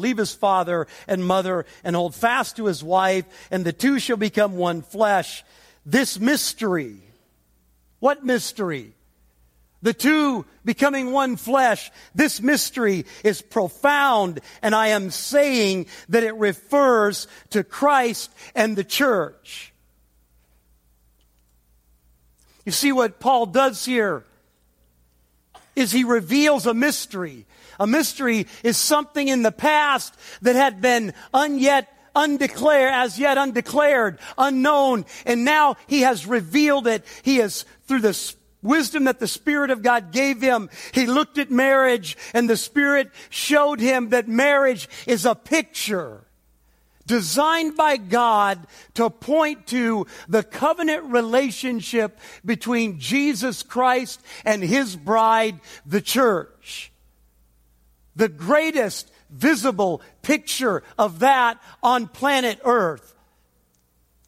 leave 0.00 0.16
his 0.16 0.34
father 0.34 0.86
and 1.06 1.24
mother 1.24 1.66
and 1.84 1.94
hold 1.94 2.14
fast 2.14 2.56
to 2.56 2.66
his 2.66 2.82
wife, 2.82 3.24
and 3.50 3.64
the 3.64 3.72
two 3.72 3.98
shall 3.98 4.16
become 4.16 4.56
one 4.56 4.82
flesh. 4.82 5.44
This 5.86 6.18
mystery, 6.18 6.96
what 7.98 8.24
mystery? 8.24 8.94
The 9.82 9.94
two 9.94 10.44
becoming 10.64 11.10
one 11.10 11.36
flesh. 11.36 11.90
This 12.14 12.40
mystery 12.42 13.06
is 13.24 13.40
profound, 13.40 14.40
and 14.60 14.74
I 14.74 14.88
am 14.88 15.10
saying 15.10 15.86
that 16.10 16.22
it 16.22 16.34
refers 16.34 17.26
to 17.50 17.64
Christ 17.64 18.30
and 18.54 18.76
the 18.76 18.84
church. 18.84 19.72
You 22.66 22.72
see 22.72 22.92
what 22.92 23.20
Paul 23.20 23.46
does 23.46 23.84
here? 23.84 24.24
Is 25.80 25.90
he 25.90 26.04
reveals 26.04 26.66
a 26.66 26.74
mystery. 26.74 27.46
A 27.80 27.86
mystery 27.86 28.46
is 28.62 28.76
something 28.76 29.26
in 29.26 29.42
the 29.42 29.50
past 29.50 30.14
that 30.42 30.54
had 30.54 30.80
been 30.80 31.14
unyet 31.32 31.86
undeclared, 32.14 32.92
as 32.92 33.18
yet 33.18 33.38
undeclared, 33.38 34.18
unknown, 34.36 35.06
and 35.24 35.44
now 35.44 35.76
he 35.86 36.02
has 36.02 36.26
revealed 36.26 36.86
it. 36.86 37.04
He 37.22 37.36
has, 37.36 37.64
through 37.86 38.00
the 38.00 38.34
wisdom 38.62 39.04
that 39.04 39.20
the 39.20 39.28
Spirit 39.28 39.70
of 39.70 39.82
God 39.82 40.12
gave 40.12 40.40
him, 40.40 40.68
he 40.92 41.06
looked 41.06 41.38
at 41.38 41.50
marriage 41.50 42.16
and 42.34 42.50
the 42.50 42.56
Spirit 42.56 43.10
showed 43.30 43.80
him 43.80 44.10
that 44.10 44.28
marriage 44.28 44.88
is 45.06 45.24
a 45.24 45.34
picture 45.34 46.26
designed 47.10 47.76
by 47.76 47.96
God 47.96 48.68
to 48.94 49.10
point 49.10 49.66
to 49.66 50.06
the 50.28 50.44
covenant 50.44 51.06
relationship 51.06 52.16
between 52.44 53.00
Jesus 53.00 53.64
Christ 53.64 54.22
and 54.44 54.62
his 54.62 54.94
bride, 54.94 55.58
the 55.84 56.00
church. 56.00 56.92
The 58.14 58.28
greatest 58.28 59.10
visible 59.28 60.02
picture 60.22 60.84
of 60.96 61.18
that 61.18 61.60
on 61.82 62.06
planet 62.06 62.60
Earth. 62.64 63.12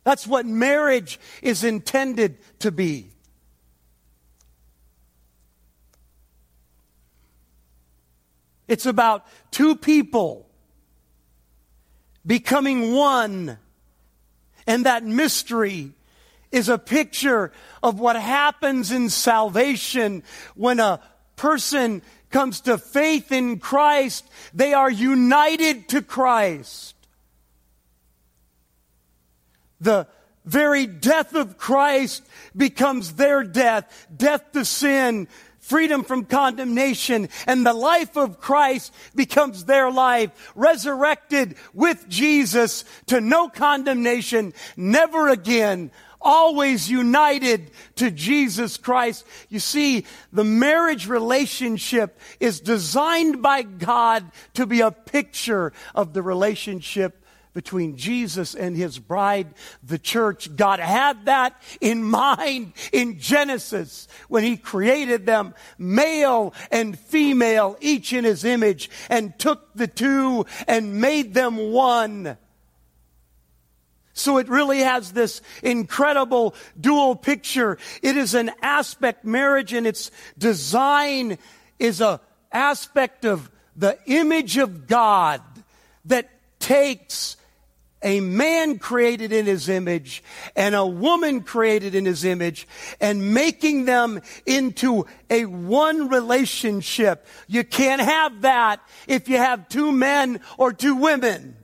That's 0.02 0.26
what 0.26 0.44
marriage 0.44 1.20
is 1.40 1.62
intended 1.62 2.38
to 2.58 2.72
be. 2.72 3.10
It's 8.66 8.86
about 8.86 9.24
two 9.52 9.76
people 9.76 10.48
becoming 12.26 12.95
one. 12.95 13.59
And 14.67 14.87
that 14.87 15.05
mystery 15.05 15.93
is 16.50 16.69
a 16.69 16.79
picture 16.79 17.52
of 17.83 17.99
what 17.99 18.17
happens 18.17 18.93
in 18.93 19.09
salvation 19.09 20.23
when 20.55 20.79
a 20.79 21.00
person 21.37 22.02
comes 22.31 22.61
to 22.62 22.79
faith 22.79 23.33
in 23.33 23.59
Christ. 23.59 24.29
They 24.55 24.75
are 24.75 24.91
united 24.91 25.88
to 25.91 26.02
Christ. 26.02 26.95
The 29.81 30.07
very 30.45 30.87
death 30.87 31.35
of 31.35 31.59
Christ 31.59 32.23
becomes 32.57 33.14
their 33.14 33.43
death, 33.43 34.07
death 34.14 34.52
to 34.52 34.64
sin, 34.64 35.29
freedom 35.62 36.04
from 36.04 36.26
condemnation, 36.26 37.28
and 37.47 37.64
the 37.64 37.73
life 37.73 38.16
of 38.16 38.40
Christ 38.40 38.92
becomes 39.14 39.64
their 39.64 39.90
life, 39.90 40.52
resurrected 40.54 41.54
with 41.73 42.07
Jesus 42.09 42.85
to 43.07 43.21
no 43.21 43.49
condemnation, 43.49 44.52
never 44.76 45.28
again 45.28 45.90
always 46.21 46.90
united 46.90 47.71
to 47.97 48.11
Jesus 48.11 48.76
Christ. 48.76 49.26
You 49.49 49.59
see, 49.59 50.04
the 50.33 50.45
marriage 50.45 51.09
relationship 51.09 52.19
is 52.40 52.61
designed 52.61 53.42
by 53.42 53.62
God 53.62 54.31
to 54.54 54.66
be 54.66 54.81
a 54.81 54.90
picture 54.90 55.73
of 55.95 56.12
the 56.12 56.23
relationship 56.23 57.22
between 57.54 57.97
Jesus 57.97 58.54
and 58.54 58.76
his 58.76 58.99
bride, 58.99 59.49
the 59.82 59.99
church. 59.99 60.54
God 60.56 60.80
had 60.80 61.26
that 61.26 61.61
in 61.80 62.02
mind 62.02 62.73
in 62.92 63.18
Genesis 63.18 64.09
when 64.28 64.44
he 64.44 64.56
created 64.56 65.26
them, 65.26 65.54
male 65.78 66.54
and 66.71 66.99
female, 66.99 67.76
each 67.80 68.12
in 68.12 68.25
his 68.25 68.44
image, 68.44 68.90
and 69.11 69.38
took 69.38 69.75
the 69.75 69.87
two 69.87 70.47
and 70.66 71.00
made 71.00 71.35
them 71.35 71.73
one. 71.73 72.37
So 74.14 74.38
it 74.38 74.49
really 74.49 74.80
has 74.80 75.12
this 75.12 75.40
incredible 75.62 76.54
dual 76.78 77.16
picture. 77.16 77.78
It 78.02 78.16
is 78.16 78.35
an 78.35 78.50
aspect, 78.61 79.25
marriage 79.25 79.73
and 79.73 79.87
its 79.87 80.11
design 80.37 81.38
is 81.78 82.00
a 82.00 82.21
aspect 82.52 83.25
of 83.25 83.50
the 83.75 83.99
image 84.06 84.59
of 84.59 84.87
God 84.87 85.40
that 86.04 86.28
takes 86.59 87.37
a 88.02 88.21
man 88.21 88.78
created 88.78 89.32
in 89.32 89.47
his 89.47 89.68
image 89.68 90.23
and 90.56 90.75
a 90.75 90.87
woman 90.87 91.42
created 91.42 91.94
in 91.94 92.04
his 92.04 92.25
image 92.25 92.66
and 93.00 93.35
making 93.35 93.85
them 93.85 94.21
into 94.47 95.06
a 95.30 95.47
one 95.47 96.09
relationship. 96.09 97.26
You 97.47 97.64
can't 97.64 98.02
have 98.02 98.42
that 98.42 98.80
if 99.06 99.28
you 99.28 99.37
have 99.37 99.68
two 99.68 99.92
men 99.92 100.40
or 100.59 100.73
two 100.73 100.97
women. 100.97 101.56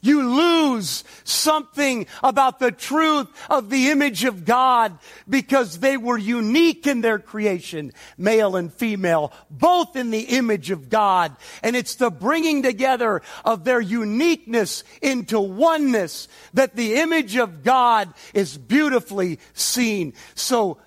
You 0.00 0.28
lose 0.28 1.04
something 1.24 2.06
about 2.22 2.58
the 2.58 2.72
truth 2.72 3.28
of 3.50 3.68
the 3.68 3.90
image 3.90 4.24
of 4.24 4.44
God 4.44 4.98
because 5.28 5.78
they 5.78 5.96
were 5.96 6.16
unique 6.16 6.86
in 6.86 7.02
their 7.02 7.18
creation, 7.18 7.92
male 8.16 8.56
and 8.56 8.72
female, 8.72 9.32
both 9.50 9.96
in 9.96 10.10
the 10.10 10.20
image 10.20 10.70
of 10.70 10.88
God. 10.88 11.36
And 11.62 11.76
it's 11.76 11.96
the 11.96 12.10
bringing 12.10 12.62
together 12.62 13.20
of 13.44 13.64
their 13.64 13.80
uniqueness 13.80 14.84
into 15.02 15.38
oneness 15.38 16.28
that 16.54 16.76
the 16.76 16.94
image 16.96 17.36
of 17.36 17.62
God 17.62 18.12
is 18.32 18.56
beautifully 18.56 19.38
seen. 19.52 20.14
So 20.34 20.78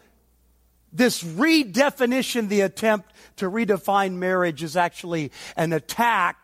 this 0.92 1.24
redefinition, 1.24 2.50
the 2.50 2.62
attempt 2.62 3.12
to 3.38 3.50
redefine 3.50 4.14
marriage 4.14 4.64
is 4.64 4.78
actually 4.78 5.32
an 5.56 5.74
attack 5.74 6.38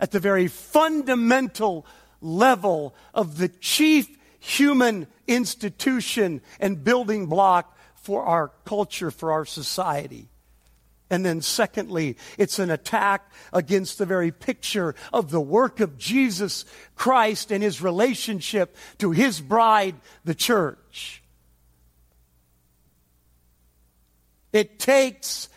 at 0.00 0.10
the 0.10 0.20
very 0.20 0.48
fundamental 0.48 1.86
level 2.20 2.94
of 3.14 3.38
the 3.38 3.48
chief 3.48 4.08
human 4.38 5.06
institution 5.26 6.40
and 6.60 6.84
building 6.84 7.26
block 7.26 7.76
for 7.94 8.24
our 8.24 8.52
culture, 8.64 9.10
for 9.10 9.32
our 9.32 9.44
society. 9.44 10.28
And 11.08 11.24
then, 11.24 11.40
secondly, 11.40 12.16
it's 12.36 12.58
an 12.58 12.70
attack 12.70 13.30
against 13.52 13.98
the 13.98 14.06
very 14.06 14.32
picture 14.32 14.94
of 15.12 15.30
the 15.30 15.40
work 15.40 15.78
of 15.78 15.98
Jesus 15.98 16.64
Christ 16.96 17.52
and 17.52 17.62
his 17.62 17.80
relationship 17.80 18.76
to 18.98 19.12
his 19.12 19.40
bride, 19.40 19.94
the 20.24 20.34
church. 20.34 21.22
It 24.52 24.78
takes 24.78 25.48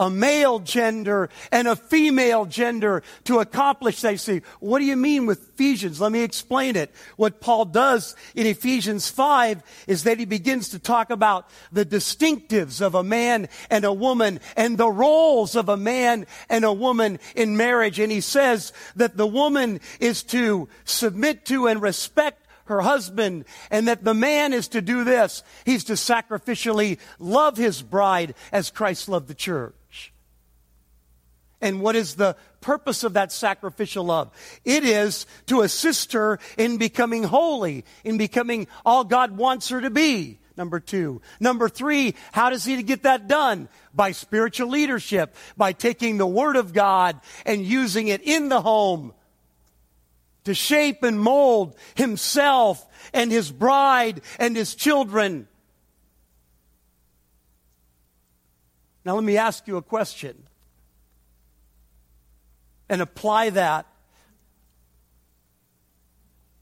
a 0.00 0.10
male 0.10 0.58
gender 0.58 1.28
and 1.52 1.68
a 1.68 1.76
female 1.76 2.46
gender 2.46 3.04
to 3.24 3.38
accomplish 3.38 4.00
They 4.00 4.16
say, 4.16 4.42
what 4.58 4.80
do 4.80 4.86
you 4.86 4.96
mean 4.96 5.26
with 5.26 5.50
Ephesians? 5.50 6.00
Let 6.00 6.10
me 6.10 6.22
explain 6.22 6.74
it. 6.74 6.90
What 7.16 7.40
Paul 7.40 7.66
does 7.66 8.16
in 8.34 8.46
Ephesians 8.46 9.10
5 9.10 9.62
is 9.86 10.04
that 10.04 10.18
he 10.18 10.24
begins 10.24 10.70
to 10.70 10.78
talk 10.78 11.10
about 11.10 11.48
the 11.70 11.84
distinctives 11.84 12.80
of 12.80 12.94
a 12.94 13.04
man 13.04 13.48
and 13.68 13.84
a 13.84 13.92
woman 13.92 14.40
and 14.56 14.78
the 14.78 14.90
roles 14.90 15.54
of 15.54 15.68
a 15.68 15.76
man 15.76 16.26
and 16.48 16.64
a 16.64 16.72
woman 16.72 17.18
in 17.36 17.58
marriage. 17.58 17.98
And 18.00 18.10
he 18.10 18.22
says 18.22 18.72
that 18.96 19.18
the 19.18 19.26
woman 19.26 19.80
is 20.00 20.22
to 20.24 20.68
submit 20.84 21.44
to 21.46 21.68
and 21.68 21.82
respect 21.82 22.46
her 22.64 22.80
husband, 22.82 23.44
and 23.68 23.88
that 23.88 24.04
the 24.04 24.14
man 24.14 24.52
is 24.52 24.68
to 24.68 24.80
do 24.80 25.02
this. 25.02 25.42
He's 25.64 25.82
to 25.84 25.94
sacrificially 25.94 26.98
love 27.18 27.56
his 27.56 27.82
bride 27.82 28.34
as 28.52 28.70
Christ 28.70 29.08
loved 29.08 29.26
the 29.26 29.34
church. 29.34 29.74
And 31.60 31.80
what 31.80 31.96
is 31.96 32.14
the 32.14 32.36
purpose 32.60 33.04
of 33.04 33.14
that 33.14 33.32
sacrificial 33.32 34.04
love? 34.04 34.30
It 34.64 34.84
is 34.84 35.26
to 35.46 35.60
assist 35.60 36.12
her 36.14 36.38
in 36.56 36.78
becoming 36.78 37.22
holy, 37.22 37.84
in 38.04 38.16
becoming 38.18 38.66
all 38.84 39.04
God 39.04 39.36
wants 39.36 39.68
her 39.68 39.80
to 39.80 39.90
be. 39.90 40.38
Number 40.56 40.80
two. 40.80 41.22
Number 41.38 41.68
three, 41.68 42.14
how 42.32 42.50
does 42.50 42.64
he 42.64 42.82
get 42.82 43.04
that 43.04 43.28
done? 43.28 43.68
By 43.94 44.12
spiritual 44.12 44.68
leadership, 44.68 45.34
by 45.56 45.72
taking 45.72 46.18
the 46.18 46.26
Word 46.26 46.56
of 46.56 46.72
God 46.72 47.20
and 47.46 47.64
using 47.64 48.08
it 48.08 48.22
in 48.22 48.48
the 48.48 48.60
home 48.60 49.14
to 50.44 50.54
shape 50.54 51.02
and 51.02 51.20
mold 51.20 51.76
himself 51.94 52.86
and 53.12 53.30
his 53.30 53.50
bride 53.50 54.20
and 54.38 54.56
his 54.56 54.74
children. 54.74 55.46
Now, 59.04 59.14
let 59.14 59.24
me 59.24 59.36
ask 59.36 59.66
you 59.66 59.76
a 59.76 59.82
question 59.82 60.42
and 62.90 63.00
apply 63.00 63.48
that 63.50 63.86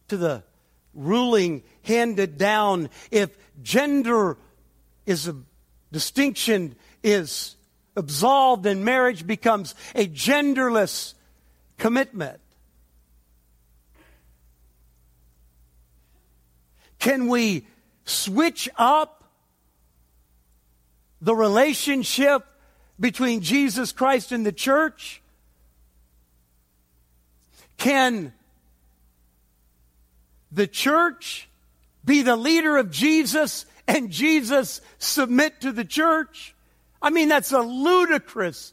to 0.07 0.17
the 0.17 0.45
ruling 0.95 1.65
handed 1.83 2.39
down. 2.39 2.91
If 3.11 3.37
gender 3.63 4.37
is 5.07 5.27
a 5.27 5.37
distinction 5.91 6.77
is 7.03 7.57
absolved 7.97 8.67
and 8.67 8.85
marriage 8.85 9.27
becomes 9.27 9.75
a 9.97 10.07
genderless 10.07 11.15
commitment 11.79 12.41
can 16.99 17.29
we 17.29 17.67
switch 18.05 18.69
up 18.77 19.25
the 21.21 21.35
relationship 21.35 22.45
between 23.01 23.41
Jesus 23.41 23.93
Christ 23.93 24.33
and 24.33 24.45
the 24.45 24.53
church 24.53 25.23
can 27.79 28.35
the 30.53 30.67
church 30.67 31.49
be 32.05 32.23
the 32.23 32.37
leader 32.37 32.77
of 32.77 32.91
Jesus 32.91 33.67
and 33.87 34.11
Jesus 34.11 34.81
submit 34.99 35.61
to 35.63 35.73
the 35.73 35.85
church? 35.85 36.55
I 37.01 37.11
mean, 37.11 37.29
that's 37.29 37.53
a 37.53 37.61
ludicrous, 37.61 38.73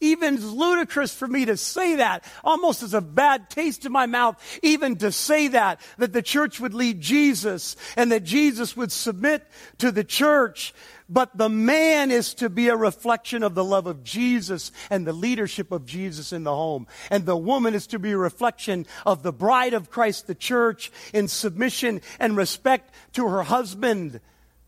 even 0.00 0.36
ludicrous 0.40 1.12
for 1.12 1.26
me 1.26 1.46
to 1.46 1.56
say 1.56 1.96
that, 1.96 2.24
almost 2.44 2.82
as 2.82 2.94
a 2.94 3.00
bad 3.00 3.50
taste 3.50 3.84
in 3.84 3.92
my 3.92 4.06
mouth, 4.06 4.40
even 4.62 4.96
to 4.96 5.10
say 5.10 5.48
that, 5.48 5.80
that 5.98 6.12
the 6.12 6.22
church 6.22 6.60
would 6.60 6.74
lead 6.74 7.00
Jesus 7.00 7.76
and 7.96 8.12
that 8.12 8.22
Jesus 8.22 8.76
would 8.76 8.92
submit 8.92 9.44
to 9.78 9.90
the 9.90 10.04
church 10.04 10.72
but 11.10 11.36
the 11.36 11.48
man 11.48 12.10
is 12.10 12.32
to 12.34 12.48
be 12.48 12.68
a 12.68 12.76
reflection 12.76 13.42
of 13.42 13.54
the 13.54 13.64
love 13.64 13.86
of 13.86 14.04
Jesus 14.04 14.70
and 14.88 15.06
the 15.06 15.12
leadership 15.12 15.72
of 15.72 15.84
Jesus 15.84 16.32
in 16.32 16.44
the 16.44 16.54
home. 16.54 16.86
And 17.10 17.26
the 17.26 17.36
woman 17.36 17.74
is 17.74 17.88
to 17.88 17.98
be 17.98 18.12
a 18.12 18.16
reflection 18.16 18.86
of 19.04 19.22
the 19.22 19.32
bride 19.32 19.74
of 19.74 19.90
Christ, 19.90 20.28
the 20.28 20.34
church, 20.34 20.92
in 21.12 21.26
submission 21.26 22.00
and 22.20 22.36
respect 22.36 22.94
to 23.14 23.26
her 23.26 23.42
husband. 23.42 24.20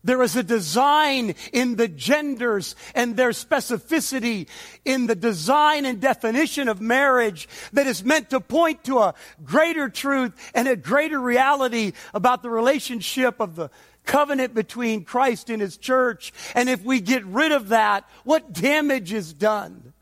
There 0.05 0.21
is 0.21 0.35
a 0.35 0.43
design 0.43 1.33
in 1.53 1.77
the 1.77 1.87
genders 1.87 2.75
and 2.93 3.15
their 3.15 3.29
specificity 3.29 4.49
in 4.83 5.07
the 5.07 5.15
design 5.15 5.85
and 5.85 6.01
definition 6.01 6.67
of 6.67 6.81
marriage 6.81 7.47
that 7.71 7.87
is 7.87 8.03
meant 8.03 8.31
to 8.31 8.41
point 8.41 8.83
to 8.83 8.99
a 8.99 9.13
greater 9.45 9.87
truth 9.87 10.33
and 10.53 10.67
a 10.67 10.75
greater 10.75 11.19
reality 11.19 11.93
about 12.13 12.43
the 12.43 12.49
relationship 12.49 13.39
of 13.39 13.55
the 13.55 13.69
covenant 14.05 14.53
between 14.53 15.03
Christ 15.03 15.49
and 15.49 15.61
His 15.61 15.77
church. 15.77 16.33
And 16.55 16.69
if 16.69 16.83
we 16.83 16.99
get 16.99 17.25
rid 17.25 17.51
of 17.51 17.69
that, 17.69 18.07
what 18.23 18.53
damage 18.53 19.13
is 19.13 19.33
done 19.33 19.93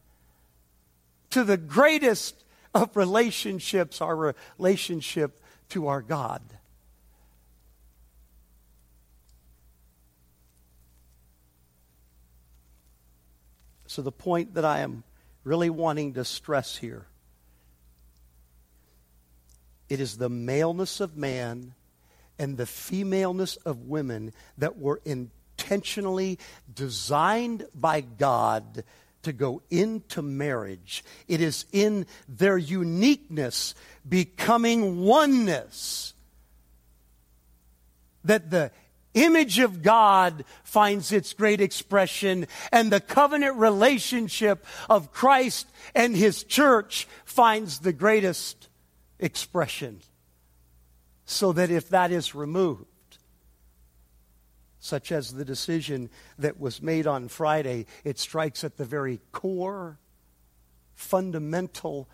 to 1.31 1.43
the 1.43 1.57
greatest 1.57 2.35
of 2.73 2.95
relationships, 2.95 4.01
our 4.01 4.35
relationship 4.57 5.39
to 5.69 5.87
our 5.87 6.01
God? 6.01 6.41
So, 13.87 14.01
the 14.01 14.11
point 14.11 14.53
that 14.53 14.63
I 14.63 14.79
am 14.79 15.03
really 15.43 15.69
wanting 15.69 16.13
to 16.13 16.23
stress 16.23 16.77
here 16.77 17.07
it 19.89 19.99
is 19.99 20.15
the 20.15 20.29
maleness 20.29 21.01
of 21.01 21.17
man 21.17 21.73
and 22.41 22.57
the 22.57 22.65
femaleness 22.65 23.55
of 23.57 23.87
women 23.87 24.33
that 24.57 24.79
were 24.79 24.99
intentionally 25.05 26.39
designed 26.73 27.67
by 27.75 28.01
God 28.01 28.83
to 29.21 29.31
go 29.31 29.61
into 29.69 30.23
marriage. 30.23 31.03
It 31.27 31.39
is 31.39 31.65
in 31.71 32.07
their 32.27 32.57
uniqueness, 32.57 33.75
becoming 34.09 35.05
oneness, 35.05 36.15
that 38.23 38.49
the 38.49 38.71
image 39.13 39.59
of 39.59 39.83
God 39.83 40.43
finds 40.63 41.11
its 41.11 41.33
great 41.33 41.61
expression, 41.61 42.47
and 42.71 42.91
the 42.91 43.01
covenant 43.01 43.57
relationship 43.57 44.65
of 44.89 45.11
Christ 45.11 45.67
and 45.93 46.17
his 46.17 46.43
church 46.43 47.07
finds 47.23 47.79
the 47.79 47.93
greatest 47.93 48.67
expression. 49.19 50.01
So 51.31 51.53
that 51.53 51.71
if 51.71 51.87
that 51.89 52.11
is 52.11 52.35
removed, 52.35 53.17
such 54.81 55.13
as 55.13 55.33
the 55.33 55.45
decision 55.45 56.09
that 56.37 56.59
was 56.59 56.81
made 56.81 57.07
on 57.07 57.29
Friday, 57.29 57.85
it 58.03 58.19
strikes 58.19 58.65
at 58.65 58.75
the 58.75 58.83
very 58.83 59.21
core, 59.31 59.97
fundamental 60.93 62.09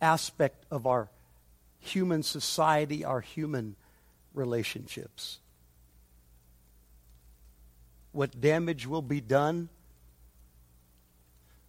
aspect 0.00 0.64
of 0.70 0.86
our 0.86 1.10
human 1.78 2.22
society, 2.22 3.04
our 3.04 3.20
human 3.20 3.76
relationships. 4.32 5.38
What 8.12 8.40
damage 8.40 8.86
will 8.86 9.02
be 9.02 9.20
done? 9.20 9.68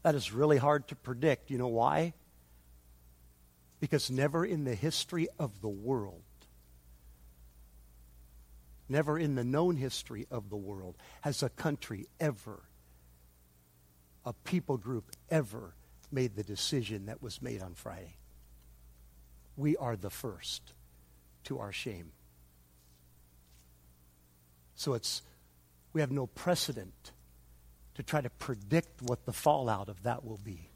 That 0.03 0.15
is 0.15 0.31
really 0.31 0.57
hard 0.57 0.87
to 0.87 0.95
predict. 0.95 1.51
You 1.51 1.57
know 1.57 1.67
why? 1.67 2.13
Because 3.81 4.09
never 4.09 4.45
in 4.45 4.63
the 4.63 4.75
history 4.75 5.27
of 5.37 5.59
the 5.59 5.67
world 5.67 6.22
Never 8.89 9.17
in 9.17 9.35
the 9.35 9.43
known 9.43 9.77
history 9.77 10.27
of 10.29 10.49
the 10.49 10.57
world 10.57 10.97
has 11.21 11.41
a 11.41 11.49
country 11.49 12.07
ever, 12.19 12.63
a 14.25 14.33
people 14.33 14.77
group 14.77 15.11
ever 15.29 15.75
made 16.11 16.35
the 16.35 16.43
decision 16.43 17.07
that 17.07 17.21
was 17.21 17.41
made 17.41 17.61
on 17.61 17.73
Friday. 17.73 18.15
We 19.55 19.77
are 19.77 19.95
the 19.95 20.09
first 20.09 20.73
to 21.45 21.59
our 21.59 21.71
shame. 21.71 22.11
So 24.75 24.93
it's 24.93 25.21
we 25.93 26.01
have 26.01 26.11
no 26.11 26.27
precedent 26.27 27.11
to 27.95 28.03
try 28.03 28.21
to 28.21 28.29
predict 28.29 29.01
what 29.01 29.25
the 29.25 29.33
fallout 29.33 29.87
of 29.87 30.03
that 30.03 30.25
will 30.25 30.39
be. 30.43 30.72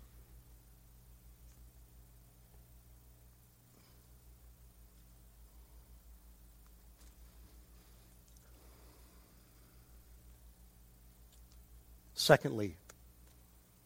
Secondly, 12.27 12.75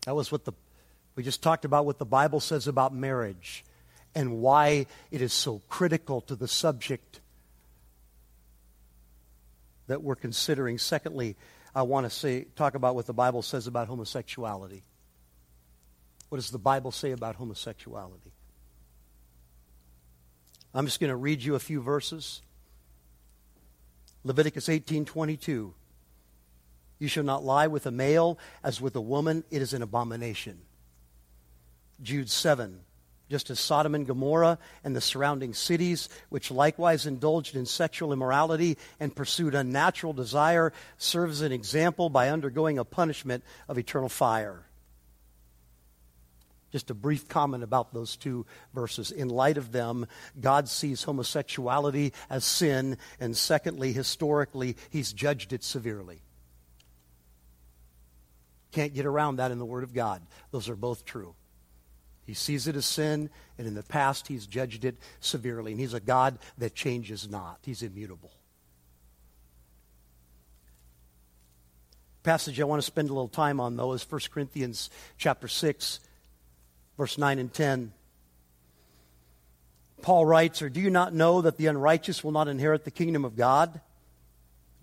that 0.08 0.16
was 0.16 0.32
what 0.32 0.46
the, 0.46 0.54
we 1.16 1.22
just 1.22 1.44
talked 1.44 1.64
about 1.64 1.86
what 1.86 2.00
the 2.00 2.08
Bible 2.08 2.40
says 2.40 2.68
about 2.68 2.92
marriage 2.92 3.64
and 4.16 4.40
why 4.42 4.88
it 5.12 5.22
is 5.22 5.32
so 5.32 5.62
critical 5.70 6.22
to 6.22 6.36
the 6.36 6.48
subject 6.48 7.22
that 9.86 10.02
we're 10.02 10.16
considering. 10.16 10.80
Secondly, 10.80 11.36
I 11.76 11.84
want 11.84 12.08
to 12.08 12.10
say, 12.10 12.48
talk 12.56 12.74
about 12.74 12.96
what 12.96 13.06
the 13.06 13.14
Bible 13.14 13.44
says 13.44 13.68
about 13.68 13.88
homosexuality. 13.88 14.82
What 16.30 16.40
does 16.40 16.50
the 16.50 16.58
Bible 16.58 16.92
say 16.92 17.12
about 17.12 17.36
homosexuality? 17.36 18.32
I'm 20.74 20.88
just 20.88 21.00
going 21.00 21.12
to 21.12 21.16
read 21.16 21.44
you 21.44 21.54
a 21.54 21.60
few 21.60 21.80
verses. 21.80 22.42
Leviticus 24.24 24.68
18:22 24.68 25.74
you 27.02 27.08
shall 27.08 27.24
not 27.24 27.44
lie 27.44 27.66
with 27.66 27.88
a 27.88 27.92
male 27.92 28.38
as 28.64 28.80
with 28.80 28.96
a 28.96 29.02
woman, 29.02 29.44
it 29.50 29.60
is 29.60 29.74
an 29.74 29.82
abomination. 29.82 30.60
Jude 32.00 32.30
7. 32.30 32.80
Just 33.28 33.50
as 33.50 33.60
Sodom 33.60 33.96
and 33.96 34.06
Gomorrah 34.06 34.60
and 34.84 34.96
the 34.96 35.02
surrounding 35.02 35.56
cities, 35.56 36.10
which 36.30 36.52
likewise 36.52 37.08
indulged 37.08 37.56
in 37.56 37.66
sexual 37.66 38.14
immorality 38.14 38.78
and 39.00 39.16
pursued 39.16 39.56
unnatural 39.56 40.14
desire, 40.14 40.74
serve 41.00 41.32
as 41.32 41.42
an 41.42 41.52
example 41.52 42.10
by 42.10 42.30
undergoing 42.30 42.78
a 42.78 42.86
punishment 42.86 43.44
of 43.68 43.80
eternal 43.80 44.10
fire. 44.10 44.64
Just 46.72 46.92
a 46.92 46.94
brief 46.94 47.28
comment 47.28 47.64
about 47.64 47.96
those 47.96 48.16
two 48.16 48.46
verses. 48.76 49.12
In 49.12 49.28
light 49.28 49.58
of 49.58 49.72
them, 49.72 50.06
God 50.40 50.70
sees 50.70 51.04
homosexuality 51.04 52.14
as 52.30 52.46
sin, 52.46 53.00
and 53.20 53.36
secondly, 53.36 53.92
historically, 53.92 54.78
He's 54.92 55.12
judged 55.12 55.52
it 55.52 55.64
severely. 55.64 56.22
Can't 58.72 58.94
get 58.94 59.06
around 59.06 59.38
that 59.38 59.52
in 59.52 59.60
the 59.60 59.66
Word 59.66 59.84
of 59.84 59.94
God. 59.94 60.22
Those 60.52 60.70
are 60.70 60.76
both 60.76 61.06
true. 61.06 61.36
He 62.26 62.34
sees 62.34 62.68
it 62.68 62.76
as 62.76 62.86
sin, 62.86 63.30
and 63.58 63.68
in 63.68 63.74
the 63.74 63.84
past, 63.84 64.28
He's 64.28 64.48
judged 64.48 64.86
it 64.86 64.98
severely. 65.20 65.72
And 65.72 65.80
He's 65.80 65.94
a 65.94 66.00
God 66.00 66.40
that 66.58 66.74
changes 66.76 67.30
not, 67.30 67.60
He's 67.64 67.84
immutable. 67.84 68.32
Passage 72.24 72.62
I 72.62 72.66
want 72.66 72.82
to 72.82 72.86
spend 72.86 73.10
a 73.10 73.14
little 73.14 73.28
time 73.28 73.60
on, 73.60 73.76
though, 73.76 73.94
is 73.94 74.10
1 74.10 74.22
Corinthians 74.32 74.92
chapter 75.18 75.48
6, 75.48 76.00
verse 76.96 77.18
9 77.18 77.40
and 77.40 77.52
10. 77.52 77.94
Paul 80.04 80.26
writes, 80.26 80.62
Or 80.62 80.70
do 80.70 80.80
you 80.80 80.92
not 80.92 81.14
know 81.14 81.42
that 81.42 81.58
the 81.58 81.66
unrighteous 81.66 82.24
will 82.24 82.32
not 82.32 82.48
inherit 82.48 82.86
the 82.86 82.92
kingdom 82.92 83.26
of 83.26 83.36
God? 83.36 83.82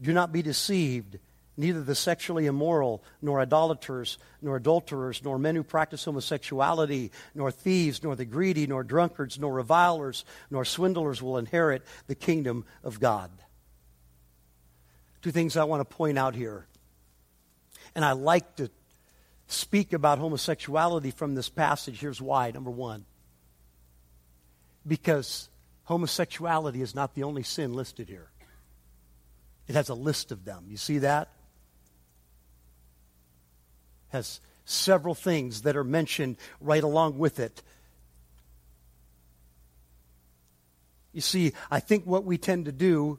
Do 0.00 0.12
not 0.12 0.32
be 0.32 0.42
deceived. 0.42 1.18
Neither 1.58 1.82
the 1.82 1.96
sexually 1.96 2.46
immoral, 2.46 3.02
nor 3.20 3.40
idolaters, 3.40 4.16
nor 4.40 4.56
adulterers, 4.56 5.24
nor 5.24 5.40
men 5.40 5.56
who 5.56 5.64
practice 5.64 6.04
homosexuality, 6.04 7.10
nor 7.34 7.50
thieves, 7.50 8.04
nor 8.04 8.14
the 8.14 8.24
greedy, 8.24 8.68
nor 8.68 8.84
drunkards, 8.84 9.40
nor 9.40 9.52
revilers, 9.52 10.24
nor 10.52 10.64
swindlers 10.64 11.20
will 11.20 11.36
inherit 11.36 11.82
the 12.06 12.14
kingdom 12.14 12.64
of 12.84 13.00
God. 13.00 13.32
Two 15.20 15.32
things 15.32 15.56
I 15.56 15.64
want 15.64 15.80
to 15.80 15.96
point 15.96 16.16
out 16.16 16.36
here. 16.36 16.68
And 17.96 18.04
I 18.04 18.12
like 18.12 18.54
to 18.56 18.70
speak 19.48 19.92
about 19.92 20.20
homosexuality 20.20 21.10
from 21.10 21.34
this 21.34 21.48
passage. 21.48 21.98
Here's 21.98 22.22
why. 22.22 22.52
Number 22.52 22.70
one, 22.70 23.04
because 24.86 25.48
homosexuality 25.82 26.82
is 26.82 26.94
not 26.94 27.16
the 27.16 27.24
only 27.24 27.42
sin 27.42 27.74
listed 27.74 28.08
here. 28.08 28.30
It 29.66 29.74
has 29.74 29.88
a 29.88 29.94
list 29.94 30.30
of 30.30 30.44
them. 30.44 30.66
You 30.68 30.76
see 30.76 30.98
that? 30.98 31.30
Has 34.10 34.40
several 34.64 35.14
things 35.14 35.62
that 35.62 35.76
are 35.76 35.84
mentioned 35.84 36.36
right 36.60 36.82
along 36.82 37.18
with 37.18 37.38
it. 37.38 37.62
You 41.12 41.20
see, 41.20 41.52
I 41.70 41.80
think 41.80 42.04
what 42.04 42.24
we 42.24 42.38
tend 42.38 42.66
to 42.66 42.72
do, 42.72 43.18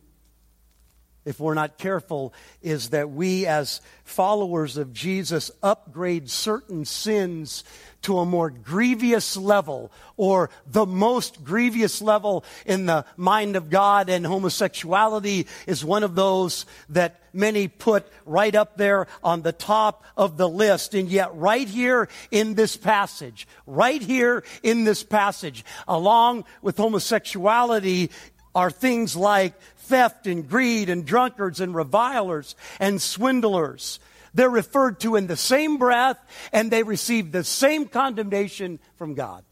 if 1.25 1.39
we're 1.39 1.53
not 1.53 1.77
careful, 1.77 2.33
is 2.61 2.89
that 2.89 3.11
we, 3.11 3.45
as 3.45 3.81
followers 4.03 4.77
of 4.77 4.93
Jesus, 4.93 5.51
upgrade 5.61 6.29
certain 6.29 6.85
sins 6.85 7.63
to 8.01 8.19
a 8.19 8.25
more 8.25 8.49
grievous 8.49 9.35
level 9.35 9.91
or 10.15 10.49
the 10.65 10.85
most 10.85 11.43
grievous 11.43 12.01
level 12.01 12.45
in 12.65 12.85
the 12.85 13.05
mind 13.17 13.55
of 13.55 13.69
God 13.69 14.09
and 14.09 14.25
homosexuality 14.25 15.47
is 15.67 15.83
one 15.83 16.03
of 16.03 16.15
those 16.15 16.65
that 16.89 17.19
many 17.33 17.67
put 17.67 18.07
right 18.25 18.55
up 18.55 18.77
there 18.77 19.07
on 19.23 19.41
the 19.41 19.51
top 19.51 20.03
of 20.15 20.37
the 20.37 20.47
list. 20.47 20.93
And 20.93 21.09
yet 21.09 21.35
right 21.35 21.67
here 21.67 22.07
in 22.31 22.53
this 22.53 22.77
passage, 22.77 23.47
right 23.67 24.01
here 24.01 24.43
in 24.63 24.85
this 24.85 25.03
passage, 25.03 25.65
along 25.87 26.45
with 26.61 26.77
homosexuality 26.77 28.09
are 28.55 28.71
things 28.71 29.15
like 29.15 29.53
theft 29.89 30.27
and 30.27 30.47
greed 30.47 30.89
and 30.89 31.05
drunkards 31.05 31.59
and 31.59 31.75
revilers 31.75 32.55
and 32.79 33.01
swindlers 33.01 33.99
they're 34.33 34.49
referred 34.49 34.99
to 35.01 35.15
in 35.15 35.27
the 35.27 35.35
same 35.35 35.77
breath 35.77 36.19
and 36.51 36.71
they 36.71 36.83
receive 36.83 37.31
the 37.31 37.43
same 37.43 37.87
condemnation 37.87 38.79
from 38.95 39.15
God. 39.15 39.43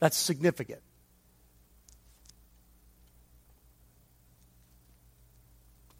That's 0.00 0.16
significant. 0.16 0.80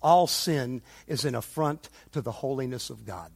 All 0.02 0.26
sin 0.26 0.82
is 1.06 1.24
an 1.24 1.34
affront 1.34 1.90
to 2.12 2.22
the 2.22 2.32
holiness 2.32 2.88
of 2.90 3.04
God. 3.04 3.30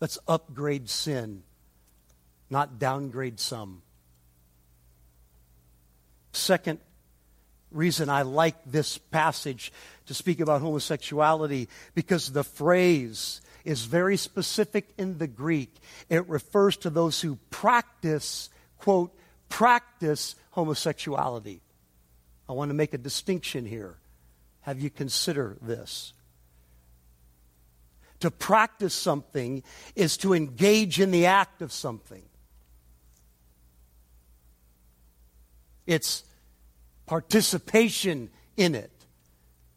Let's 0.00 0.18
upgrade 0.28 0.88
sin, 0.88 1.42
not 2.48 2.78
downgrade 2.78 3.40
some. 3.40 3.82
Second 6.32 6.78
reason 7.70 8.08
I 8.08 8.22
like 8.22 8.56
this 8.64 8.98
passage 8.98 9.72
to 10.06 10.14
speak 10.14 10.40
about 10.40 10.60
homosexuality 10.60 11.68
because 11.94 12.32
the 12.32 12.44
phrase 12.44 13.40
is 13.64 13.84
very 13.84 14.16
specific 14.16 14.88
in 14.96 15.18
the 15.18 15.26
Greek. 15.26 15.74
It 16.08 16.28
refers 16.28 16.76
to 16.78 16.90
those 16.90 17.20
who 17.20 17.36
practice, 17.50 18.48
quote, 18.78 19.14
practice 19.48 20.34
homosexuality. 20.50 21.60
I 22.48 22.52
want 22.52 22.70
to 22.70 22.74
make 22.74 22.94
a 22.94 22.98
distinction 22.98 23.66
here. 23.66 23.96
have 24.62 24.80
you 24.80 24.90
consider 24.90 25.56
this? 25.60 26.12
To 28.20 28.30
practice 28.30 28.94
something 28.94 29.62
is 29.94 30.16
to 30.18 30.34
engage 30.34 31.00
in 31.00 31.10
the 31.10 31.26
act 31.26 31.62
of 31.62 31.72
something. 31.72 32.22
It's 35.86 36.24
participation 37.08 38.30
in 38.56 38.76
it, 38.76 38.92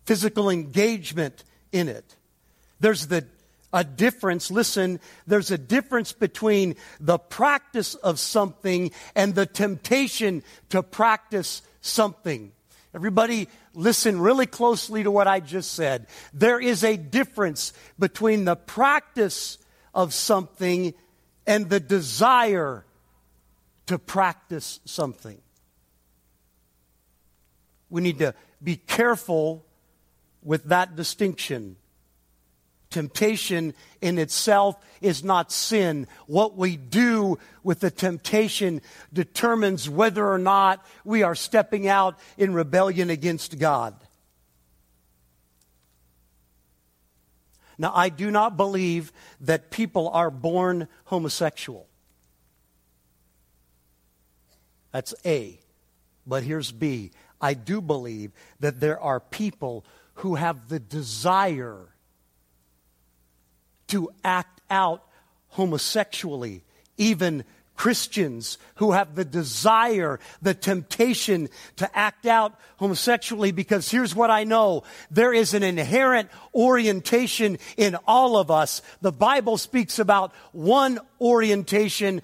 physical 0.06 0.50
engagement 0.50 1.44
in 1.72 1.88
it. 1.88 2.16
There's 2.80 3.08
the 3.08 3.26
a 3.74 3.84
difference. 3.84 4.52
Listen, 4.52 5.00
there's 5.26 5.50
a 5.50 5.58
difference 5.58 6.12
between 6.12 6.76
the 7.00 7.18
practice 7.18 7.96
of 7.96 8.20
something 8.20 8.92
and 9.16 9.34
the 9.34 9.46
temptation 9.46 10.44
to 10.70 10.84
practice 10.84 11.62
something. 11.80 12.52
Everybody, 12.94 13.48
listen 13.74 14.20
really 14.20 14.46
closely 14.46 15.04
to 15.04 15.12
what 15.12 15.28
I 15.28 15.40
just 15.40 15.72
said. 15.72 16.08
There 16.34 16.60
is 16.60 16.84
a 16.84 16.98
difference 16.98 17.72
between 17.98 18.44
the 18.44 18.58
practice 18.58 19.58
of 19.94 20.14
something 20.14 20.94
and 21.48 21.70
the 21.70 21.80
desire 21.80 22.86
to 23.88 23.98
practice 23.98 24.82
something. 24.84 25.40
We 27.92 28.02
need 28.02 28.20
to 28.20 28.34
be 28.64 28.78
careful 28.78 29.64
with 30.42 30.64
that 30.66 30.96
distinction. 30.96 31.76
Temptation 32.90 33.74
in 34.02 34.18
itself 34.18 34.76
is 35.02 35.24
not 35.24 35.52
sin. 35.52 36.08
What 36.26 36.58
we 36.58 36.78
do 36.78 37.38
with 37.64 37.82
the 37.82 37.92
temptation 37.92 38.82
determines 39.14 39.90
whether 39.90 40.28
or 40.28 40.38
not 40.38 40.86
we 41.06 41.22
are 41.22 41.36
stepping 41.36 41.88
out 41.88 42.18
in 42.38 42.54
rebellion 42.54 43.10
against 43.10 43.60
God. 43.60 43.96
Now, 47.78 47.92
I 47.96 48.10
do 48.10 48.30
not 48.30 48.58
believe 48.58 49.12
that 49.42 49.72
people 49.72 50.10
are 50.10 50.30
born 50.30 50.88
homosexual. 51.06 51.88
That's 54.92 55.16
A. 55.26 55.60
But 56.28 56.44
here's 56.44 56.72
B. 56.72 57.12
I 57.42 57.54
do 57.56 57.82
believe 57.82 58.32
that 58.60 58.80
there 58.80 59.00
are 59.00 59.20
people 59.20 59.84
who 60.16 60.36
have 60.36 60.70
the 60.70 60.80
desire 60.80 61.88
to 63.88 64.10
act 64.24 64.62
out 64.70 65.04
homosexually, 65.50 66.64
even 66.98 67.44
Christians 67.76 68.60
who 68.76 68.92
have 68.92 69.16
the 69.16 69.26
desire, 69.26 70.20
the 70.40 70.54
temptation 70.54 71.50
to 71.78 71.98
act 71.98 72.28
out 72.28 72.54
homosexually 72.78 73.52
because 73.52 73.90
here's 73.90 74.16
what 74.16 74.30
I 74.30 74.44
know. 74.44 74.84
There 75.10 75.34
is 75.34 75.56
an 75.56 75.64
inherent 75.64 76.30
orientation 76.54 77.58
in 77.78 77.98
all 78.06 78.38
of 78.38 78.52
us. 78.52 78.84
The 79.02 79.12
Bible 79.12 79.58
speaks 79.58 79.98
about 79.98 80.32
one 80.52 81.00
orientation 81.20 82.22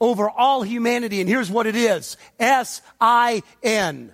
over 0.00 0.30
all 0.30 0.62
humanity 0.62 1.20
and 1.20 1.28
here's 1.28 1.50
what 1.50 1.66
it 1.66 1.74
is. 1.74 2.16
S-I-N. 2.38 4.12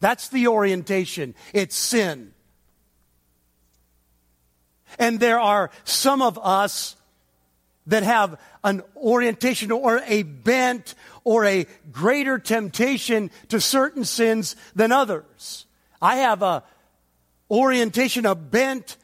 That's 0.00 0.28
the 0.28 0.48
orientation. 0.48 1.34
It's 1.52 1.76
sin. 1.76 2.32
And 4.98 5.20
there 5.20 5.38
are 5.38 5.70
some 5.84 6.22
of 6.22 6.38
us 6.42 6.96
that 7.86 8.02
have 8.02 8.40
an 8.64 8.82
orientation 8.96 9.70
or 9.70 10.00
a 10.06 10.22
bent 10.22 10.94
or 11.24 11.44
a 11.44 11.66
greater 11.92 12.38
temptation 12.38 13.30
to 13.48 13.60
certain 13.60 14.04
sins 14.04 14.56
than 14.74 14.92
others. 14.92 15.66
I 16.00 16.16
have 16.16 16.42
a 16.42 16.64
orientation, 17.50 18.26
a 18.26 18.34
bent 18.34 18.96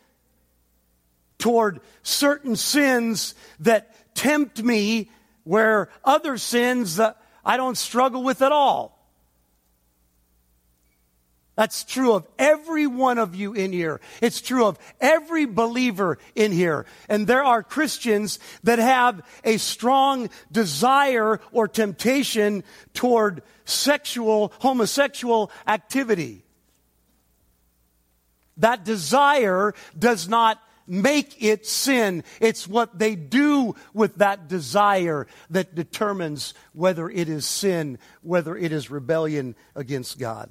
toward 1.38 1.80
certain 2.02 2.56
sins 2.56 3.34
that 3.60 4.14
tempt 4.14 4.62
me 4.62 5.10
where 5.44 5.88
other 6.04 6.38
sins 6.38 6.98
I 7.44 7.56
don't 7.56 7.76
struggle 7.76 8.22
with 8.22 8.42
at 8.42 8.52
all. 8.52 8.95
That's 11.56 11.84
true 11.84 12.12
of 12.12 12.28
every 12.38 12.86
one 12.86 13.16
of 13.16 13.34
you 13.34 13.54
in 13.54 13.72
here. 13.72 14.00
It's 14.20 14.42
true 14.42 14.66
of 14.66 14.78
every 15.00 15.46
believer 15.46 16.18
in 16.34 16.52
here. 16.52 16.84
And 17.08 17.26
there 17.26 17.42
are 17.42 17.62
Christians 17.62 18.38
that 18.62 18.78
have 18.78 19.22
a 19.42 19.56
strong 19.56 20.28
desire 20.52 21.40
or 21.52 21.66
temptation 21.66 22.62
toward 22.92 23.42
sexual, 23.64 24.52
homosexual 24.58 25.50
activity. 25.66 26.44
That 28.58 28.84
desire 28.84 29.72
does 29.98 30.28
not 30.28 30.60
make 30.86 31.42
it 31.42 31.66
sin. 31.66 32.22
It's 32.38 32.68
what 32.68 32.98
they 32.98 33.14
do 33.16 33.74
with 33.94 34.16
that 34.16 34.46
desire 34.46 35.26
that 35.48 35.74
determines 35.74 36.52
whether 36.74 37.08
it 37.08 37.30
is 37.30 37.46
sin, 37.46 37.98
whether 38.20 38.54
it 38.56 38.72
is 38.72 38.90
rebellion 38.90 39.56
against 39.74 40.18
God. 40.18 40.50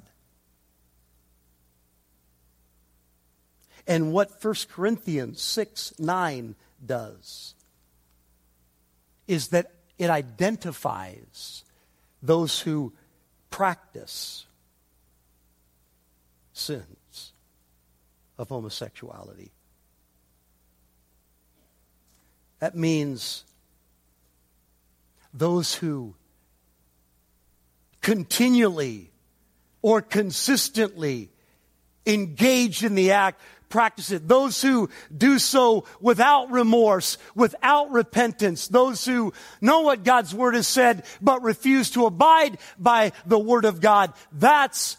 And 3.86 4.12
what 4.12 4.42
1 4.42 4.54
Corinthians 4.72 5.40
6 5.42 5.94
9 5.98 6.54
does 6.84 7.54
is 9.26 9.48
that 9.48 9.72
it 9.98 10.10
identifies 10.10 11.64
those 12.22 12.60
who 12.60 12.92
practice 13.50 14.46
sins 16.52 17.32
of 18.38 18.48
homosexuality. 18.48 19.52
That 22.58 22.74
means 22.74 23.44
those 25.32 25.74
who 25.74 26.14
continually 28.00 29.10
or 29.82 30.00
consistently 30.00 31.30
engage 32.06 32.84
in 32.84 32.94
the 32.94 33.10
act 33.10 33.40
practice 33.76 34.10
it. 34.10 34.26
Those 34.26 34.62
who 34.62 34.88
do 35.14 35.38
so 35.38 35.84
without 36.00 36.50
remorse, 36.50 37.18
without 37.34 37.90
repentance. 37.90 38.68
Those 38.68 39.04
who 39.04 39.34
know 39.60 39.82
what 39.82 40.02
God's 40.02 40.34
word 40.34 40.54
has 40.54 40.66
said, 40.66 41.04
but 41.20 41.42
refuse 41.42 41.90
to 41.90 42.06
abide 42.06 42.56
by 42.78 43.12
the 43.26 43.38
word 43.38 43.66
of 43.66 43.82
God. 43.82 44.14
That's 44.32 44.96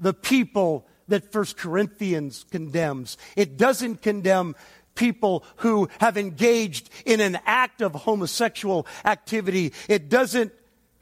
the 0.00 0.14
people 0.14 0.86
that 1.08 1.30
First 1.30 1.58
Corinthians 1.58 2.46
condemns. 2.50 3.18
It 3.36 3.58
doesn't 3.58 4.00
condemn 4.00 4.56
people 4.94 5.44
who 5.56 5.90
have 6.00 6.16
engaged 6.16 6.88
in 7.04 7.20
an 7.20 7.38
act 7.44 7.82
of 7.82 7.92
homosexual 7.92 8.86
activity. 9.04 9.74
It 9.86 10.08
doesn't 10.08 10.50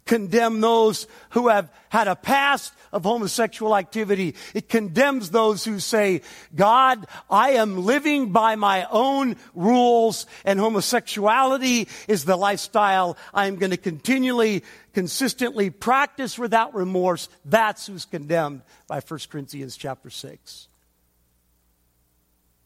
condemn 0.06 0.60
those 0.60 1.06
who 1.30 1.48
have 1.48 1.70
had 1.88 2.08
a 2.08 2.16
past 2.16 2.72
of 2.92 3.04
homosexual 3.04 3.76
activity. 3.76 4.34
It 4.54 4.68
condemns 4.68 5.30
those 5.30 5.64
who 5.64 5.80
say, 5.80 6.22
God, 6.54 7.06
I 7.28 7.50
am 7.50 7.84
living 7.84 8.30
by 8.30 8.56
my 8.56 8.86
own 8.90 9.36
rules 9.54 10.26
and 10.44 10.60
homosexuality 10.60 11.88
is 12.06 12.24
the 12.24 12.36
lifestyle 12.36 13.16
I'm 13.32 13.56
going 13.56 13.70
to 13.70 13.76
continually, 13.76 14.62
consistently 14.92 15.70
practice 15.70 16.38
without 16.38 16.74
remorse. 16.74 17.28
That's 17.44 17.86
who's 17.86 18.04
condemned 18.04 18.62
by 18.86 19.00
1 19.00 19.20
Corinthians 19.30 19.76
chapter 19.76 20.10
6. 20.10 20.68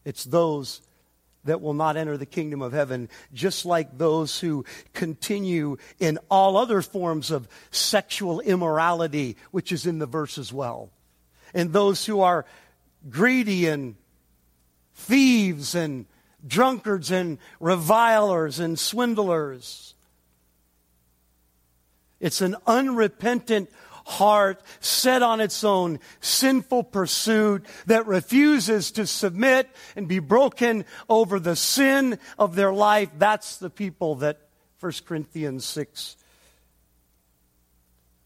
It's 0.05 0.23
those 0.23 0.81
that 1.45 1.61
will 1.61 1.73
not 1.73 1.97
enter 1.97 2.17
the 2.17 2.25
kingdom 2.25 2.61
of 2.61 2.73
heaven, 2.73 3.09
just 3.33 3.65
like 3.65 3.97
those 3.97 4.39
who 4.39 4.65
continue 4.93 5.77
in 5.99 6.19
all 6.29 6.57
other 6.57 6.81
forms 6.81 7.31
of 7.31 7.47
sexual 7.71 8.39
immorality, 8.41 9.37
which 9.51 9.71
is 9.71 9.85
in 9.85 9.99
the 9.99 10.05
verse 10.05 10.37
as 10.37 10.51
well. 10.51 10.89
And 11.53 11.71
those 11.71 12.05
who 12.05 12.21
are 12.21 12.45
greedy 13.09 13.67
and 13.67 13.95
thieves 14.93 15.75
and 15.75 16.05
drunkards 16.45 17.11
and 17.11 17.37
revilers 17.59 18.59
and 18.59 18.77
swindlers. 18.77 19.95
It's 22.19 22.41
an 22.41 22.55
unrepentant 22.67 23.69
heart 24.09 24.61
set 24.79 25.21
on 25.21 25.39
its 25.39 25.63
own 25.63 25.99
sinful 26.19 26.83
pursuit 26.83 27.65
that 27.85 28.07
refuses 28.07 28.91
to 28.91 29.05
submit 29.05 29.69
and 29.95 30.07
be 30.07 30.19
broken 30.19 30.85
over 31.07 31.39
the 31.39 31.55
sin 31.55 32.19
of 32.37 32.55
their 32.55 32.73
life. 32.73 33.09
That's 33.17 33.57
the 33.57 33.69
people 33.69 34.15
that 34.15 34.39
1 34.79 34.91
Corinthians 35.05 35.65
6, 35.65 36.17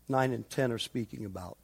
9, 0.08 0.32
and 0.32 0.50
10 0.50 0.72
are 0.72 0.78
speaking 0.78 1.26
about. 1.26 1.58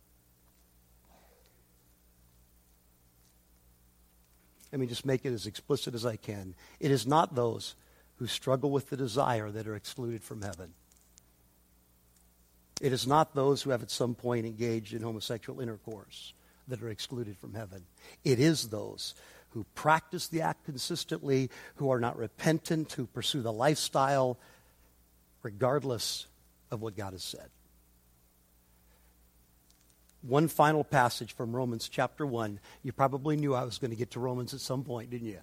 Let 4.72 4.80
me 4.80 4.88
just 4.88 5.06
make 5.06 5.26
it 5.26 5.34
as 5.34 5.48
explicit 5.48 5.96
as 5.96 6.06
I 6.06 6.16
can. 6.16 6.54
It 6.80 6.92
is 6.92 7.08
not 7.08 7.36
those 7.36 7.76
who 8.18 8.28
struggle 8.28 8.70
with 8.70 8.90
the 8.90 8.98
desire 8.98 9.50
that 9.50 9.68
are 9.68 9.76
excluded 9.76 10.24
from 10.24 10.42
heaven. 10.42 10.74
It 12.82 12.94
is 12.94 13.06
not 13.06 13.36
those 13.36 13.62
who 13.62 13.72
have 13.72 13.82
at 13.82 13.92
some 13.92 14.16
point 14.16 14.46
engaged 14.46 14.94
in 14.94 15.02
homosexual 15.02 15.60
intercourse. 15.60 16.34
that 16.70 16.82
are 16.82 16.90
excluded 16.90 17.38
from 17.38 17.54
heaven. 17.54 17.84
It 18.24 18.40
is 18.40 18.70
those 18.70 19.16
who 19.50 19.66
practice 19.76 20.28
the 20.28 20.42
act 20.42 20.66
consistently, 20.66 21.50
who 21.76 21.90
are 21.90 22.00
not 22.00 22.16
repentant, 22.18 22.92
who 22.94 23.08
pursue 23.08 23.42
the 23.42 23.52
lifestyle, 23.52 24.38
regardless 25.42 26.28
of 26.72 26.82
what 26.82 26.96
God 26.96 27.14
has 27.14 27.24
said. 27.24 27.50
One 30.22 30.48
final 30.48 30.84
passage 30.84 31.34
from 31.34 31.56
Romans 31.56 31.90
chapter 31.90 32.26
1. 32.26 32.60
You 32.84 32.92
probably 32.92 33.38
knew 33.38 33.56
I 33.56 33.64
was 33.64 33.78
going 33.78 33.92
to 33.92 33.98
get 33.98 34.12
to 34.12 34.20
Romans 34.20 34.54
at 34.54 34.60
some 34.60 34.84
point, 34.84 35.10
didn't 35.10 35.28
you? 35.28 35.40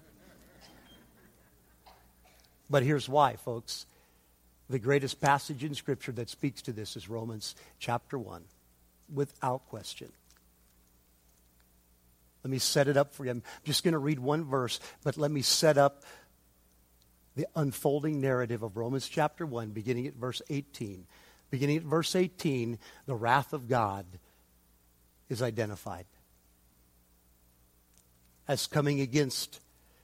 But 2.69 2.83
here's 2.83 3.09
why, 3.09 3.35
folks. 3.37 3.85
The 4.69 4.79
greatest 4.79 5.21
passage 5.21 5.63
in 5.63 5.75
Scripture 5.75 6.11
that 6.13 6.29
speaks 6.29 6.61
to 6.63 6.73
this 6.73 6.97
is 6.97 7.09
Romans 7.09 7.55
chapter 7.79 8.19
1, 8.19 8.43
without 9.13 9.67
question. 9.69 10.11
Let 12.43 12.51
me 12.51 12.59
set 12.59 12.87
it 12.87 12.97
up 12.97 13.13
for 13.13 13.25
you. 13.25 13.31
I'm 13.31 13.43
just 13.63 13.83
going 13.83 13.93
to 13.93 13.97
read 13.97 14.19
one 14.19 14.43
verse, 14.43 14.79
but 15.03 15.17
let 15.17 15.31
me 15.31 15.41
set 15.41 15.77
up 15.77 16.03
the 17.35 17.47
unfolding 17.55 18.19
narrative 18.19 18.63
of 18.63 18.77
Romans 18.77 19.07
chapter 19.07 19.45
1, 19.45 19.69
beginning 19.69 20.07
at 20.07 20.15
verse 20.15 20.41
18. 20.49 21.05
Beginning 21.49 21.77
at 21.77 21.83
verse 21.83 22.15
18, 22.15 22.77
the 23.05 23.15
wrath 23.15 23.53
of 23.53 23.69
God 23.69 24.05
is 25.29 25.41
identified 25.41 26.05
as 28.47 28.67
coming 28.67 29.01
against 29.01 29.59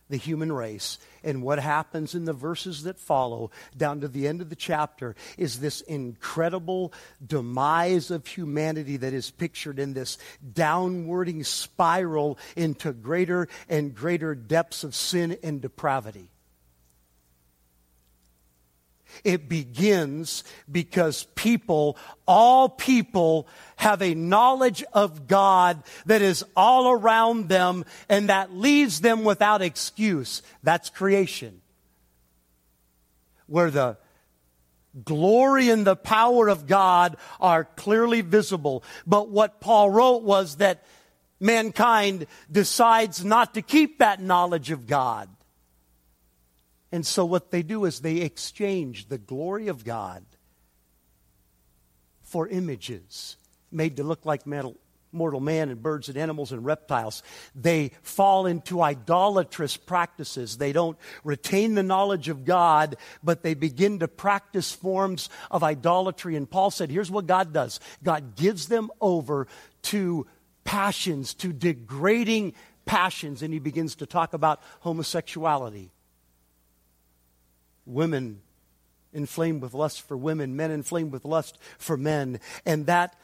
the 0.09 0.17
human 0.17 0.51
race. 0.51 0.99
And 1.23 1.41
what 1.41 1.59
happens 1.59 2.15
in 2.15 2.25
the 2.25 2.33
verses 2.33 2.83
that 2.83 2.99
follow, 2.99 3.51
down 3.75 4.01
to 4.01 4.07
the 4.07 4.27
end 4.27 4.41
of 4.41 4.49
the 4.49 4.55
chapter, 4.55 5.15
is 5.37 5.59
this 5.59 5.81
incredible 5.81 6.93
demise 7.25 8.11
of 8.11 8.27
humanity 8.27 8.97
that 8.97 9.13
is 9.13 9.31
pictured 9.31 9.79
in 9.79 9.93
this 9.93 10.17
downwarding 10.53 11.45
spiral 11.45 12.37
into 12.55 12.91
greater 12.91 13.47
and 13.69 13.95
greater 13.95 14.35
depths 14.35 14.83
of 14.83 14.95
sin 14.95 15.37
and 15.43 15.61
depravity. 15.61 16.29
It 19.23 19.49
begins 19.49 20.43
because 20.71 21.25
people, 21.35 21.97
all 22.27 22.69
people, 22.69 23.47
have 23.77 24.01
a 24.01 24.15
knowledge 24.15 24.83
of 24.93 25.27
God 25.27 25.83
that 26.05 26.21
is 26.21 26.43
all 26.55 26.91
around 26.91 27.49
them 27.49 27.85
and 28.09 28.29
that 28.29 28.53
leaves 28.53 29.01
them 29.01 29.23
without 29.23 29.61
excuse. 29.61 30.41
That's 30.63 30.89
creation. 30.89 31.61
Where 33.47 33.71
the 33.71 33.97
glory 35.03 35.69
and 35.69 35.85
the 35.85 35.95
power 35.95 36.47
of 36.47 36.67
God 36.67 37.17
are 37.39 37.65
clearly 37.65 38.21
visible. 38.21 38.83
But 39.07 39.29
what 39.29 39.59
Paul 39.59 39.89
wrote 39.89 40.23
was 40.23 40.57
that 40.57 40.85
mankind 41.39 42.27
decides 42.51 43.25
not 43.25 43.55
to 43.55 43.61
keep 43.61 43.99
that 43.99 44.21
knowledge 44.21 44.71
of 44.71 44.87
God. 44.87 45.29
And 46.93 47.07
so 47.07 47.25
what 47.25 47.49
they 47.49 47.63
do 47.63 47.85
is 47.85 48.01
they 48.01 48.17
exchange 48.17 49.07
the 49.07 49.17
glory 49.17 49.67
of 49.67 49.83
God 49.83 50.23
for 52.21 52.47
images 52.47 53.35
made 53.71 53.97
to 53.97 54.03
look 54.03 54.27
like 54.27 54.45
metal, 54.45 54.77
mortal 55.11 55.39
man 55.39 55.71
and 55.71 55.81
birds 55.81 56.07
and 56.07 56.19
animals 56.19 56.51
and 56.51 56.63
reptiles. 56.63 57.23
They 57.55 57.93
fall 58.03 58.45
into 58.45 58.79
idolatrous 58.79 59.75
practices. 59.75 60.59
They 60.59 60.71
don't 60.71 60.95
retain 61.23 61.73
the 61.73 61.81
knowledge 61.81 62.29
of 62.29 62.45
God, 62.45 62.97
but 63.23 63.41
they 63.41 63.55
begin 63.55 63.97
to 63.97 64.07
practice 64.07 64.71
forms 64.71 65.31
of 65.49 65.63
idolatry. 65.63 66.35
And 66.35 66.47
Paul 66.47 66.69
said, 66.69 66.91
here's 66.91 67.09
what 67.09 67.25
God 67.25 67.53
does 67.53 67.79
God 68.03 68.35
gives 68.35 68.67
them 68.67 68.91
over 69.01 69.47
to 69.83 70.27
passions, 70.63 71.33
to 71.33 71.53
degrading 71.53 72.53
passions. 72.85 73.41
And 73.41 73.51
he 73.51 73.59
begins 73.59 73.95
to 73.95 74.05
talk 74.05 74.35
about 74.35 74.61
homosexuality 74.81 75.89
women 77.85 78.41
inflamed 79.13 79.61
with 79.61 79.73
lust 79.73 80.01
for 80.01 80.17
women, 80.17 80.55
men 80.55 80.71
inflamed 80.71 81.11
with 81.11 81.25
lust 81.25 81.57
for 81.77 81.97
men. 81.97 82.39
And 82.65 82.87
that 82.87 83.15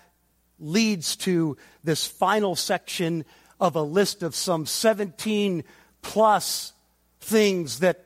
leads 0.60 1.16
to 1.16 1.58
this 1.84 2.06
final 2.06 2.56
section 2.56 3.26
of 3.60 3.76
a 3.76 3.82
list 3.82 4.24
of 4.24 4.36
some 4.36 4.66
17 4.66 5.64
plus 6.02 6.74
things 7.20 7.80
that 7.80 8.06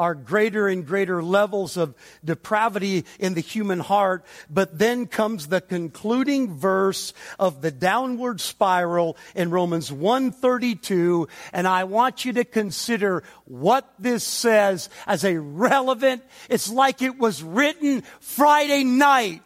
are 0.00 0.14
greater 0.14 0.66
and 0.66 0.86
greater 0.86 1.22
levels 1.22 1.76
of 1.76 1.94
depravity 2.24 3.04
in 3.18 3.34
the 3.34 3.42
human 3.42 3.80
heart. 3.80 4.24
But 4.48 4.78
then 4.78 5.06
comes 5.06 5.48
the 5.48 5.60
concluding 5.60 6.56
verse 6.56 7.12
of 7.38 7.60
the 7.60 7.70
downward 7.70 8.40
spiral 8.40 9.18
in 9.34 9.50
Romans 9.50 9.92
132. 9.92 11.28
And 11.52 11.68
I 11.68 11.84
want 11.84 12.24
you 12.24 12.32
to 12.32 12.44
consider 12.46 13.22
what 13.44 13.92
this 13.98 14.24
says 14.24 14.88
as 15.06 15.22
a 15.22 15.38
relevant, 15.38 16.22
it's 16.48 16.70
like 16.70 17.02
it 17.02 17.18
was 17.18 17.42
written 17.42 18.02
Friday 18.20 18.84
night 18.84 19.42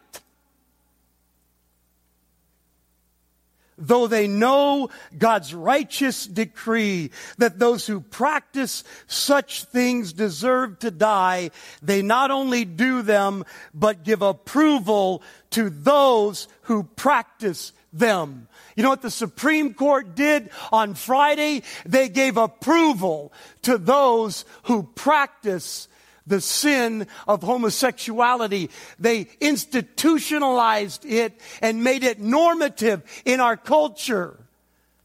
though 3.78 4.06
they 4.06 4.28
know 4.28 4.90
God's 5.16 5.54
righteous 5.54 6.26
decree 6.26 7.10
that 7.38 7.58
those 7.58 7.86
who 7.86 8.00
practice 8.00 8.84
such 9.06 9.64
things 9.64 10.12
deserve 10.12 10.78
to 10.80 10.90
die, 10.90 11.50
they 11.82 12.02
not 12.02 12.30
only 12.30 12.64
do 12.64 13.02
them, 13.02 13.44
but 13.72 14.04
give 14.04 14.22
approval 14.22 15.22
to 15.50 15.70
those 15.70 16.48
who 16.62 16.84
practice 16.84 17.72
them. 17.92 18.48
You 18.76 18.82
know 18.82 18.90
what 18.90 19.02
the 19.02 19.10
Supreme 19.10 19.72
Court 19.72 20.16
did 20.16 20.50
on 20.72 20.94
Friday? 20.94 21.62
They 21.86 22.08
gave 22.08 22.36
approval 22.36 23.32
to 23.62 23.78
those 23.78 24.44
who 24.64 24.82
practice 24.82 25.88
the 26.26 26.40
sin 26.40 27.06
of 27.28 27.42
homosexuality. 27.42 28.70
They 28.98 29.28
institutionalized 29.40 31.04
it 31.04 31.40
and 31.60 31.84
made 31.84 32.04
it 32.04 32.20
normative 32.20 33.02
in 33.24 33.40
our 33.40 33.56
culture. 33.56 34.38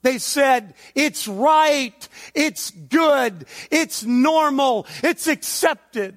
They 0.01 0.17
said, 0.17 0.75
it's 0.95 1.27
right, 1.27 2.07
it's 2.33 2.71
good, 2.71 3.45
it's 3.69 4.03
normal, 4.03 4.87
it's 5.03 5.27
accepted, 5.27 6.15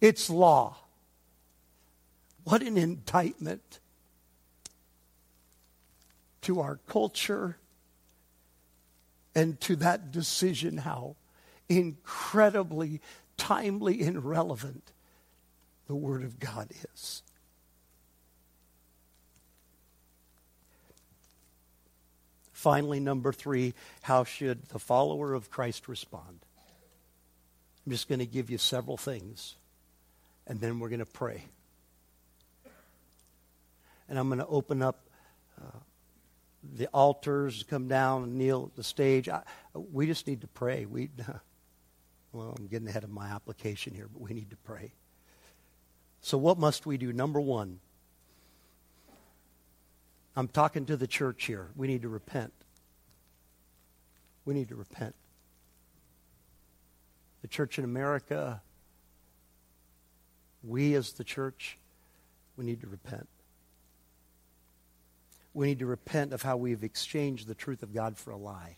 it's 0.00 0.30
law. 0.30 0.76
What 2.44 2.62
an 2.62 2.78
indictment 2.78 3.80
to 6.42 6.60
our 6.60 6.78
culture 6.88 7.58
and 9.34 9.60
to 9.60 9.76
that 9.76 10.12
decision 10.12 10.78
how 10.78 11.16
incredibly 11.68 13.00
timely 13.36 14.02
and 14.02 14.24
relevant 14.24 14.92
the 15.86 15.94
Word 15.94 16.22
of 16.22 16.38
God 16.38 16.70
is. 16.94 17.22
Finally, 22.52 22.98
number 22.98 23.32
three, 23.32 23.72
how 24.02 24.24
should 24.24 24.64
the 24.70 24.80
follower 24.80 25.32
of 25.32 25.48
Christ 25.48 25.86
respond? 25.86 26.40
I'm 27.86 27.92
just 27.92 28.08
going 28.08 28.18
to 28.18 28.26
give 28.26 28.50
you 28.50 28.58
several 28.58 28.96
things, 28.96 29.54
and 30.46 30.60
then 30.60 30.80
we're 30.80 30.88
going 30.88 30.98
to 30.98 31.06
pray. 31.06 31.44
And 34.08 34.18
I'm 34.18 34.28
going 34.28 34.40
to 34.40 34.46
open 34.46 34.82
up 34.82 35.06
uh, 35.62 35.78
the 36.74 36.88
altars, 36.88 37.62
come 37.62 37.88
down 37.88 38.36
kneel 38.36 38.70
at 38.70 38.76
the 38.76 38.82
stage. 38.82 39.28
I, 39.28 39.42
we 39.74 40.06
just 40.06 40.26
need 40.26 40.40
to 40.40 40.48
pray. 40.48 40.84
We, 40.84 41.10
Well, 42.32 42.54
I'm 42.58 42.66
getting 42.66 42.88
ahead 42.88 43.04
of 43.04 43.10
my 43.10 43.28
application 43.28 43.94
here, 43.94 44.08
but 44.12 44.20
we 44.20 44.34
need 44.34 44.50
to 44.50 44.56
pray. 44.56 44.92
So, 46.20 46.36
what 46.36 46.58
must 46.58 46.84
we 46.84 46.98
do? 46.98 47.12
Number 47.12 47.40
one, 47.40 47.80
I'm 50.36 50.48
talking 50.48 50.86
to 50.86 50.96
the 50.96 51.06
church 51.06 51.46
here. 51.46 51.68
We 51.74 51.86
need 51.86 52.02
to 52.02 52.08
repent. 52.08 52.52
We 54.44 54.54
need 54.54 54.68
to 54.68 54.76
repent. 54.76 55.14
The 57.42 57.48
church 57.48 57.78
in 57.78 57.84
America, 57.84 58.60
we 60.62 60.94
as 60.94 61.12
the 61.12 61.24
church, 61.24 61.78
we 62.56 62.64
need 62.64 62.80
to 62.80 62.86
repent. 62.86 63.28
We 65.54 65.66
need 65.66 65.78
to 65.78 65.86
repent 65.86 66.32
of 66.32 66.42
how 66.42 66.56
we've 66.56 66.84
exchanged 66.84 67.46
the 67.46 67.54
truth 67.54 67.82
of 67.82 67.94
God 67.94 68.16
for 68.16 68.30
a 68.30 68.36
lie. 68.36 68.74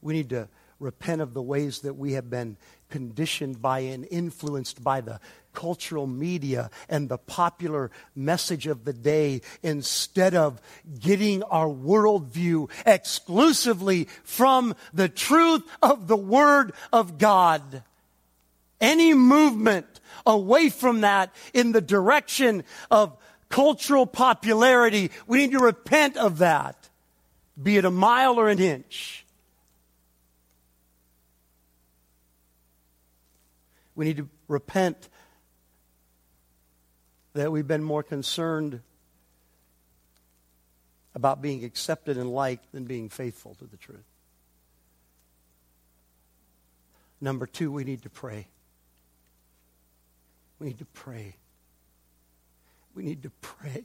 We 0.00 0.14
need 0.14 0.30
to 0.30 0.48
repent 0.82 1.22
of 1.22 1.32
the 1.32 1.42
ways 1.42 1.80
that 1.80 1.94
we 1.94 2.12
have 2.12 2.28
been 2.28 2.56
conditioned 2.90 3.62
by 3.62 3.80
and 3.80 4.06
influenced 4.10 4.84
by 4.84 5.00
the 5.00 5.18
cultural 5.54 6.06
media 6.06 6.70
and 6.88 7.08
the 7.08 7.18
popular 7.18 7.90
message 8.14 8.66
of 8.66 8.84
the 8.84 8.92
day 8.92 9.40
instead 9.62 10.34
of 10.34 10.60
getting 10.98 11.42
our 11.44 11.68
worldview 11.68 12.68
exclusively 12.84 14.08
from 14.24 14.74
the 14.92 15.08
truth 15.08 15.62
of 15.82 16.08
the 16.08 16.16
Word 16.16 16.72
of 16.92 17.18
God. 17.18 17.82
Any 18.80 19.14
movement 19.14 20.00
away 20.26 20.68
from 20.68 21.02
that 21.02 21.34
in 21.54 21.72
the 21.72 21.80
direction 21.80 22.64
of 22.90 23.16
cultural 23.48 24.06
popularity. 24.06 25.10
We 25.26 25.38
need 25.38 25.52
to 25.52 25.58
repent 25.58 26.16
of 26.16 26.38
that, 26.38 26.88
be 27.62 27.76
it 27.76 27.84
a 27.84 27.90
mile 27.90 28.40
or 28.40 28.48
an 28.48 28.58
inch. 28.58 29.21
We 33.94 34.06
need 34.06 34.16
to 34.18 34.28
repent 34.48 35.08
that 37.34 37.50
we've 37.50 37.66
been 37.66 37.82
more 37.82 38.02
concerned 38.02 38.80
about 41.14 41.42
being 41.42 41.64
accepted 41.64 42.16
and 42.16 42.32
liked 42.32 42.72
than 42.72 42.84
being 42.84 43.08
faithful 43.08 43.54
to 43.56 43.64
the 43.64 43.76
truth. 43.76 44.04
Number 47.20 47.46
two, 47.46 47.70
we 47.70 47.84
need 47.84 48.02
to 48.02 48.10
pray. 48.10 48.48
We 50.58 50.68
need 50.68 50.78
to 50.78 50.84
pray. 50.86 51.36
We 52.94 53.04
need 53.04 53.22
to 53.22 53.30
pray. 53.40 53.84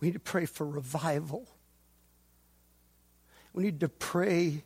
We 0.00 0.08
need 0.08 0.14
to 0.14 0.20
pray 0.20 0.46
for 0.46 0.66
revival. 0.66 1.46
We 3.52 3.64
need 3.64 3.80
to 3.80 3.88
pray 3.88 4.62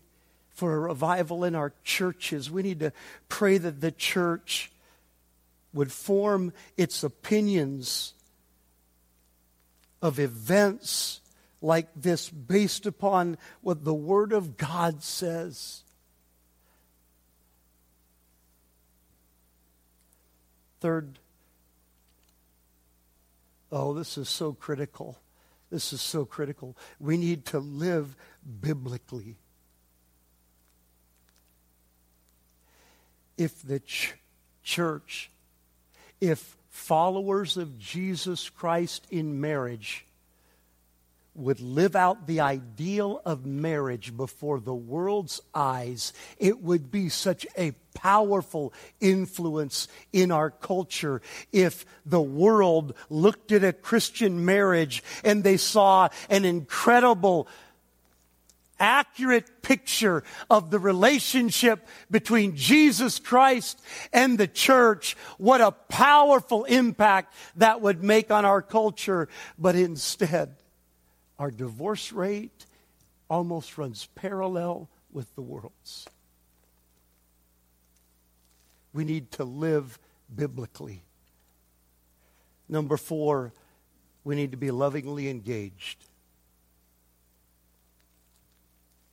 for 0.54 0.74
a 0.74 0.78
revival 0.78 1.44
in 1.44 1.54
our 1.54 1.72
churches. 1.82 2.50
We 2.50 2.62
need 2.62 2.80
to 2.80 2.92
pray 3.28 3.58
that 3.58 3.80
the 3.80 3.90
church 3.90 4.70
would 5.72 5.92
form 5.92 6.52
its 6.76 7.02
opinions 7.02 8.14
of 10.00 10.20
events 10.20 11.20
like 11.60 11.88
this 11.96 12.30
based 12.30 12.86
upon 12.86 13.36
what 13.62 13.84
the 13.84 13.94
Word 13.94 14.32
of 14.32 14.56
God 14.56 15.02
says. 15.02 15.82
Third, 20.80 21.18
oh, 23.72 23.94
this 23.94 24.18
is 24.18 24.28
so 24.28 24.52
critical. 24.52 25.18
This 25.70 25.92
is 25.92 26.02
so 26.02 26.24
critical. 26.24 26.76
We 27.00 27.16
need 27.16 27.46
to 27.46 27.58
live 27.58 28.14
biblically. 28.60 29.38
If 33.36 33.62
the 33.62 33.80
ch- 33.80 34.14
church, 34.62 35.30
if 36.20 36.56
followers 36.68 37.56
of 37.56 37.78
Jesus 37.78 38.50
Christ 38.50 39.06
in 39.10 39.40
marriage 39.40 40.06
would 41.34 41.60
live 41.60 41.96
out 41.96 42.26
the 42.26 42.40
ideal 42.40 43.20
of 43.24 43.44
marriage 43.44 44.16
before 44.16 44.60
the 44.60 44.74
world's 44.74 45.40
eyes, 45.52 46.12
it 46.38 46.62
would 46.62 46.90
be 46.90 47.08
such 47.08 47.44
a 47.58 47.72
powerful 47.94 48.72
influence 49.00 49.88
in 50.12 50.30
our 50.30 50.50
culture 50.50 51.20
if 51.52 51.84
the 52.06 52.20
world 52.20 52.94
looked 53.10 53.50
at 53.50 53.64
a 53.64 53.72
Christian 53.72 54.44
marriage 54.44 55.02
and 55.24 55.42
they 55.42 55.56
saw 55.56 56.08
an 56.28 56.44
incredible 56.44 57.48
accurate 58.78 59.62
picture 59.62 60.24
of 60.50 60.70
the 60.70 60.78
relationship 60.78 61.86
between 62.10 62.56
Jesus 62.56 63.18
Christ 63.18 63.80
and 64.12 64.38
the 64.38 64.46
church, 64.46 65.16
what 65.38 65.60
a 65.60 65.72
powerful 65.72 66.64
impact 66.64 67.34
that 67.56 67.80
would 67.80 68.02
make 68.02 68.30
on 68.30 68.44
our 68.44 68.62
culture. 68.62 69.28
But 69.58 69.76
instead, 69.76 70.56
our 71.38 71.50
divorce 71.50 72.12
rate 72.12 72.66
almost 73.28 73.78
runs 73.78 74.08
parallel 74.14 74.88
with 75.12 75.34
the 75.34 75.42
world's. 75.42 76.06
We 78.92 79.04
need 79.04 79.32
to 79.32 79.44
live 79.44 79.98
biblically. 80.34 81.02
Number 82.68 82.96
four, 82.96 83.52
we 84.22 84.36
need 84.36 84.52
to 84.52 84.56
be 84.56 84.70
lovingly 84.70 85.28
engaged. 85.28 86.04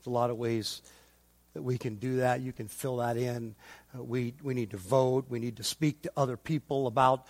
There's 0.01 0.07
a 0.07 0.15
lot 0.15 0.31
of 0.31 0.37
ways 0.37 0.81
that 1.53 1.61
we 1.61 1.77
can 1.77 1.95
do 1.95 2.17
that. 2.17 2.41
You 2.41 2.51
can 2.51 2.67
fill 2.67 2.97
that 2.97 3.17
in. 3.17 3.53
Uh, 3.95 4.01
we, 4.01 4.33
we 4.41 4.55
need 4.55 4.71
to 4.71 4.77
vote. 4.77 5.25
We 5.29 5.37
need 5.37 5.57
to 5.57 5.63
speak 5.63 6.01
to 6.03 6.11
other 6.17 6.37
people 6.37 6.87
about 6.87 7.27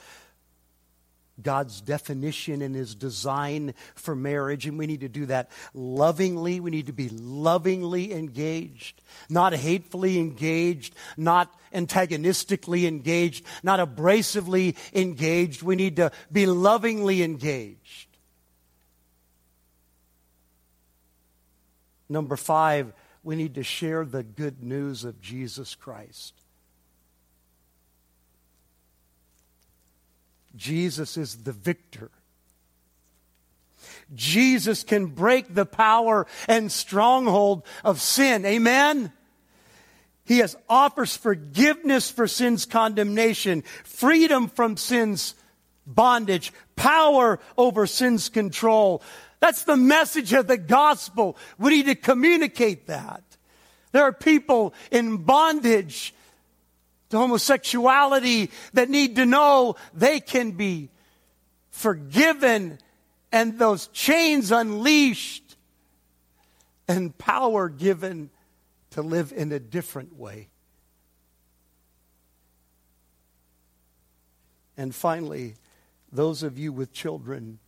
God's 1.41 1.81
definition 1.81 2.61
and 2.61 2.73
his 2.73 2.95
design 2.95 3.73
for 3.95 4.15
marriage, 4.15 4.67
and 4.67 4.77
we 4.77 4.87
need 4.87 5.01
to 5.01 5.09
do 5.09 5.25
that 5.25 5.49
lovingly. 5.73 6.61
We 6.61 6.71
need 6.71 6.87
to 6.87 6.93
be 6.93 7.09
lovingly 7.09 8.13
engaged, 8.13 9.01
not 9.29 9.53
hatefully 9.53 10.17
engaged, 10.17 10.95
not 11.17 11.53
antagonistically 11.73 12.87
engaged, 12.87 13.45
not 13.63 13.81
abrasively 13.81 14.77
engaged. 14.93 15.61
We 15.61 15.75
need 15.75 15.97
to 15.97 16.11
be 16.31 16.45
lovingly 16.45 17.21
engaged. 17.21 18.10
Number 22.11 22.35
five, 22.35 22.91
we 23.23 23.37
need 23.37 23.55
to 23.55 23.63
share 23.63 24.03
the 24.03 24.21
good 24.21 24.61
news 24.61 25.05
of 25.05 25.21
Jesus 25.21 25.75
Christ. 25.75 26.33
Jesus 30.53 31.15
is 31.15 31.43
the 31.43 31.53
victor. 31.53 32.11
Jesus 34.13 34.83
can 34.83 35.05
break 35.05 35.55
the 35.55 35.65
power 35.65 36.27
and 36.49 36.69
stronghold 36.69 37.63
of 37.81 38.01
sin. 38.01 38.45
Amen? 38.45 39.13
He 40.25 40.39
has 40.39 40.57
offers 40.67 41.15
forgiveness 41.15 42.11
for 42.11 42.27
sin's 42.27 42.65
condemnation, 42.65 43.61
freedom 43.85 44.49
from 44.49 44.75
sin's 44.75 45.33
bondage, 45.87 46.51
power 46.75 47.39
over 47.57 47.87
sin's 47.87 48.27
control. 48.27 49.01
That's 49.41 49.63
the 49.63 49.75
message 49.75 50.31
of 50.33 50.47
the 50.47 50.57
gospel. 50.57 51.35
We 51.57 51.71
need 51.71 51.87
to 51.87 51.95
communicate 51.95 52.87
that. 52.87 53.23
There 53.91 54.03
are 54.03 54.13
people 54.13 54.73
in 54.91 55.17
bondage 55.17 56.13
to 57.09 57.17
homosexuality 57.17 58.51
that 58.73 58.89
need 58.89 59.17
to 59.17 59.25
know 59.25 59.75
they 59.93 60.21
can 60.21 60.51
be 60.51 60.89
forgiven 61.71 62.77
and 63.31 63.57
those 63.57 63.87
chains 63.87 64.51
unleashed 64.51 65.57
and 66.87 67.17
power 67.17 67.67
given 67.67 68.29
to 68.91 69.01
live 69.01 69.33
in 69.35 69.51
a 69.51 69.59
different 69.59 70.17
way. 70.17 70.49
And 74.77 74.93
finally, 74.93 75.55
those 76.11 76.43
of 76.43 76.57
you 76.57 76.71
with 76.71 76.93
children, 76.93 77.59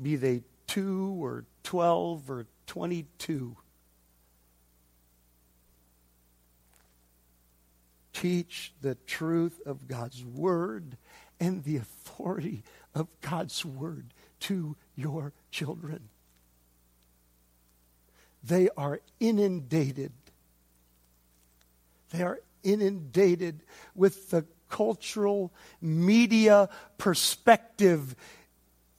be 0.00 0.16
they 0.16 0.42
two 0.66 1.16
or 1.20 1.44
12 1.62 2.30
or 2.30 2.46
22, 2.66 3.56
teach 8.12 8.72
the 8.80 8.94
truth 9.06 9.60
of 9.66 9.86
God's 9.86 10.24
word 10.24 10.96
and 11.40 11.62
the 11.64 11.76
authority 11.76 12.62
of 12.94 13.08
God's 13.20 13.64
word 13.64 14.14
to 14.40 14.76
your 14.94 15.32
children. 15.50 16.08
They 18.42 18.68
are 18.76 19.00
inundated. 19.20 20.12
They 22.10 22.22
are 22.22 22.40
inundated 22.62 23.62
with 23.94 24.30
the 24.30 24.44
cultural 24.68 25.52
media 25.80 26.68
perspective 26.98 28.14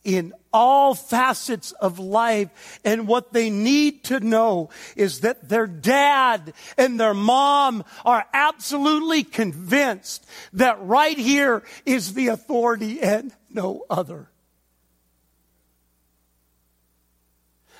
in 0.05 0.33
all 0.53 0.95
facets 0.95 1.73
of 1.73 1.99
life. 1.99 2.79
And 2.85 3.07
what 3.07 3.33
they 3.33 3.49
need 3.49 4.05
to 4.05 4.21
know 4.21 4.69
is 4.95 5.21
that 5.21 5.49
their 5.49 5.67
dad 5.67 6.53
and 6.77 6.97
their 6.97 7.13
mom 7.13 7.83
are 8.05 8.25
absolutely 8.33 9.23
convinced 9.23 10.25
that 10.53 10.81
right 10.81 11.17
here 11.17 11.63
is 11.85 12.13
the 12.13 12.29
authority 12.29 13.01
and 13.01 13.33
no 13.49 13.83
other. 13.89 14.29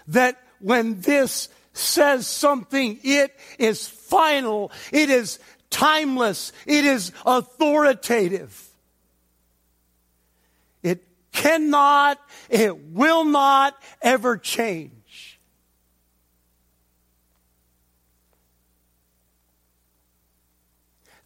That 0.08 0.38
when 0.60 1.02
this 1.02 1.48
says 1.74 2.28
something, 2.28 3.00
it 3.04 3.38
is 3.60 3.88
final, 3.88 4.72
it 4.92 5.10
is 5.10 5.40
timeless, 5.70 6.52
it 6.66 6.86
is 6.86 7.12
authoritative 7.26 8.65
cannot, 11.36 12.20
it 12.50 12.92
will 12.92 13.26
not 13.26 13.76
ever 14.02 14.38
change. 14.38 15.40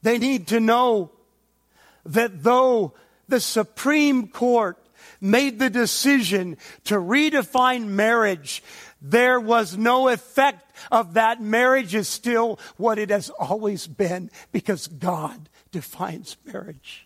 They 0.02 0.18
need 0.18 0.48
to 0.48 0.60
know 0.60 1.12
that 2.06 2.44
though 2.44 2.94
the 3.28 3.40
Supreme 3.40 4.28
Court 4.28 4.78
made 5.22 5.60
the 5.60 5.70
decision 5.70 6.58
to 6.86 6.96
redefine 6.96 7.88
marriage, 7.88 8.64
there 9.02 9.40
was 9.40 9.78
no 9.78 10.08
effect 10.08 10.74
of 10.92 11.14
that. 11.14 11.42
Marriage 11.42 11.94
is 11.94 12.08
still 12.08 12.60
what 12.78 12.98
it 12.98 13.10
has 13.10 13.30
always 13.30 13.88
been 13.88 14.32
because 14.52 14.88
God 14.88 15.50
defines 15.72 16.38
marriage. 16.46 17.06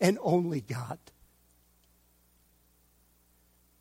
and 0.00 0.18
only 0.22 0.62
God. 0.62 0.98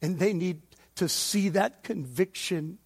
And 0.01 0.19
they 0.19 0.33
need 0.33 0.61
to 0.95 1.09
see 1.09 1.49
that 1.49 1.83
conviction 1.83 2.77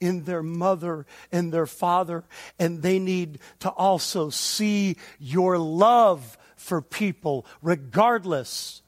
in 0.00 0.24
their 0.24 0.42
mother 0.42 1.06
and 1.30 1.52
their 1.52 1.66
father, 1.66 2.24
and 2.58 2.82
they 2.82 2.98
need 2.98 3.38
to 3.60 3.68
also 3.68 4.30
see 4.30 4.96
your 5.18 5.58
love 5.58 6.38
for 6.56 6.80
people, 6.80 7.46
regardless 7.60 8.82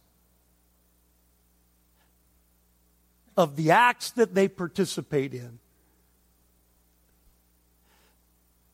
of 3.37 3.57
the 3.57 3.71
acts 3.71 4.11
that 4.13 4.35
they 4.35 4.49
participate 4.49 5.35
in. 5.35 5.59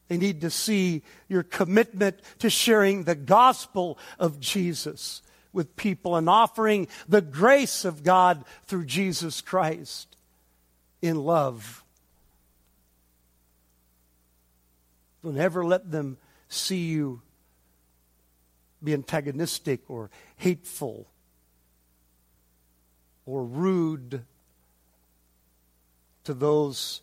They 0.08 0.16
need 0.16 0.40
to 0.40 0.50
see 0.50 1.02
your 1.28 1.42
commitment 1.42 2.20
to 2.38 2.48
sharing 2.48 3.04
the 3.04 3.14
gospel 3.14 3.98
of 4.18 4.40
Jesus 4.40 5.22
with 5.58 5.74
people 5.74 6.14
and 6.14 6.30
offering 6.30 6.86
the 7.08 7.20
grace 7.20 7.84
of 7.84 8.04
God 8.04 8.44
through 8.66 8.84
Jesus 8.84 9.40
Christ 9.40 10.16
in 11.02 11.24
love. 11.24 11.82
Don't 15.24 15.36
ever 15.36 15.64
let 15.64 15.90
them 15.90 16.16
see 16.48 16.86
you 16.86 17.20
be 18.82 18.94
antagonistic 18.94 19.80
or 19.88 20.10
hateful 20.36 21.08
or 23.26 23.44
rude 23.44 24.22
to 26.22 26.34
those 26.34 27.00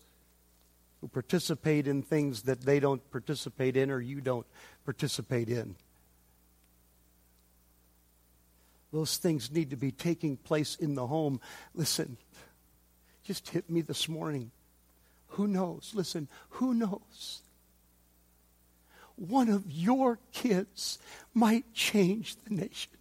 who 1.01 1.09
participate 1.09 1.87
in 1.87 2.01
things 2.01 2.43
that 2.43 2.61
they 2.61 2.79
don't 2.79 3.01
participate 3.11 3.75
in 3.75 3.91
or 3.91 3.99
you 3.99 4.21
don't 4.21 4.47
participate 4.85 5.49
in. 5.49 5.75
Those 8.95 9.17
things 9.17 9.51
need 9.51 9.71
to 9.71 9.75
be 9.75 9.91
taking 9.91 10.37
place 10.37 10.75
in 10.75 10.95
the 10.95 11.05
home. 11.05 11.41
Listen, 11.73 12.15
just 13.25 13.49
hit 13.49 13.69
me 13.69 13.81
this 13.81 14.07
morning. 14.07 14.51
Who 15.31 15.47
knows? 15.47 15.91
Listen, 15.93 16.29
who 16.51 16.73
knows? 16.73 17.41
One 19.17 19.49
of 19.49 19.69
your 19.69 20.17
kids 20.31 20.97
might 21.33 21.73
change 21.73 22.37
the 22.45 22.55
nation 22.55 22.93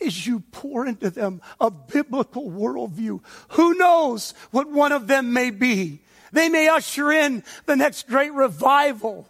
as 0.00 0.28
you 0.28 0.44
pour 0.52 0.86
into 0.86 1.10
them 1.10 1.42
a 1.60 1.68
biblical 1.68 2.48
worldview. 2.48 3.24
Who 3.48 3.74
knows 3.74 4.32
what 4.52 4.70
one 4.70 4.92
of 4.92 5.08
them 5.08 5.32
may 5.32 5.50
be? 5.50 6.02
They 6.30 6.48
may 6.48 6.68
usher 6.68 7.10
in 7.10 7.42
the 7.64 7.74
next 7.74 8.06
great 8.06 8.32
revival. 8.32 9.28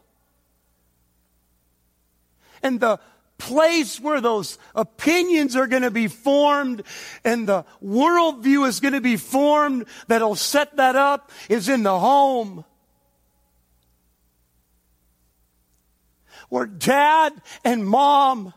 And 2.63 2.81
the 2.81 3.01
place 3.39 4.01
where 4.01 4.21
those 4.21 4.59
opinions 4.75 5.57
are 5.57 5.67
going 5.67 5.83
to 5.83 5.91
be 5.91 6.09
formed 6.09 6.83
and 7.25 7.49
the 7.49 7.65
worldview 7.83 8.67
is 8.67 8.81
going 8.81 8.95
to 8.95 9.01
be 9.01 9.17
formed 9.17 9.87
that'll 10.09 10.35
set 10.35 10.77
that 10.77 10.97
up 10.97 11.31
is 11.49 11.69
in 11.69 11.83
the 11.83 11.99
home. 11.99 12.65
Where 16.49 16.67
dad 16.67 17.33
and 17.65 17.87
mom 17.87 18.55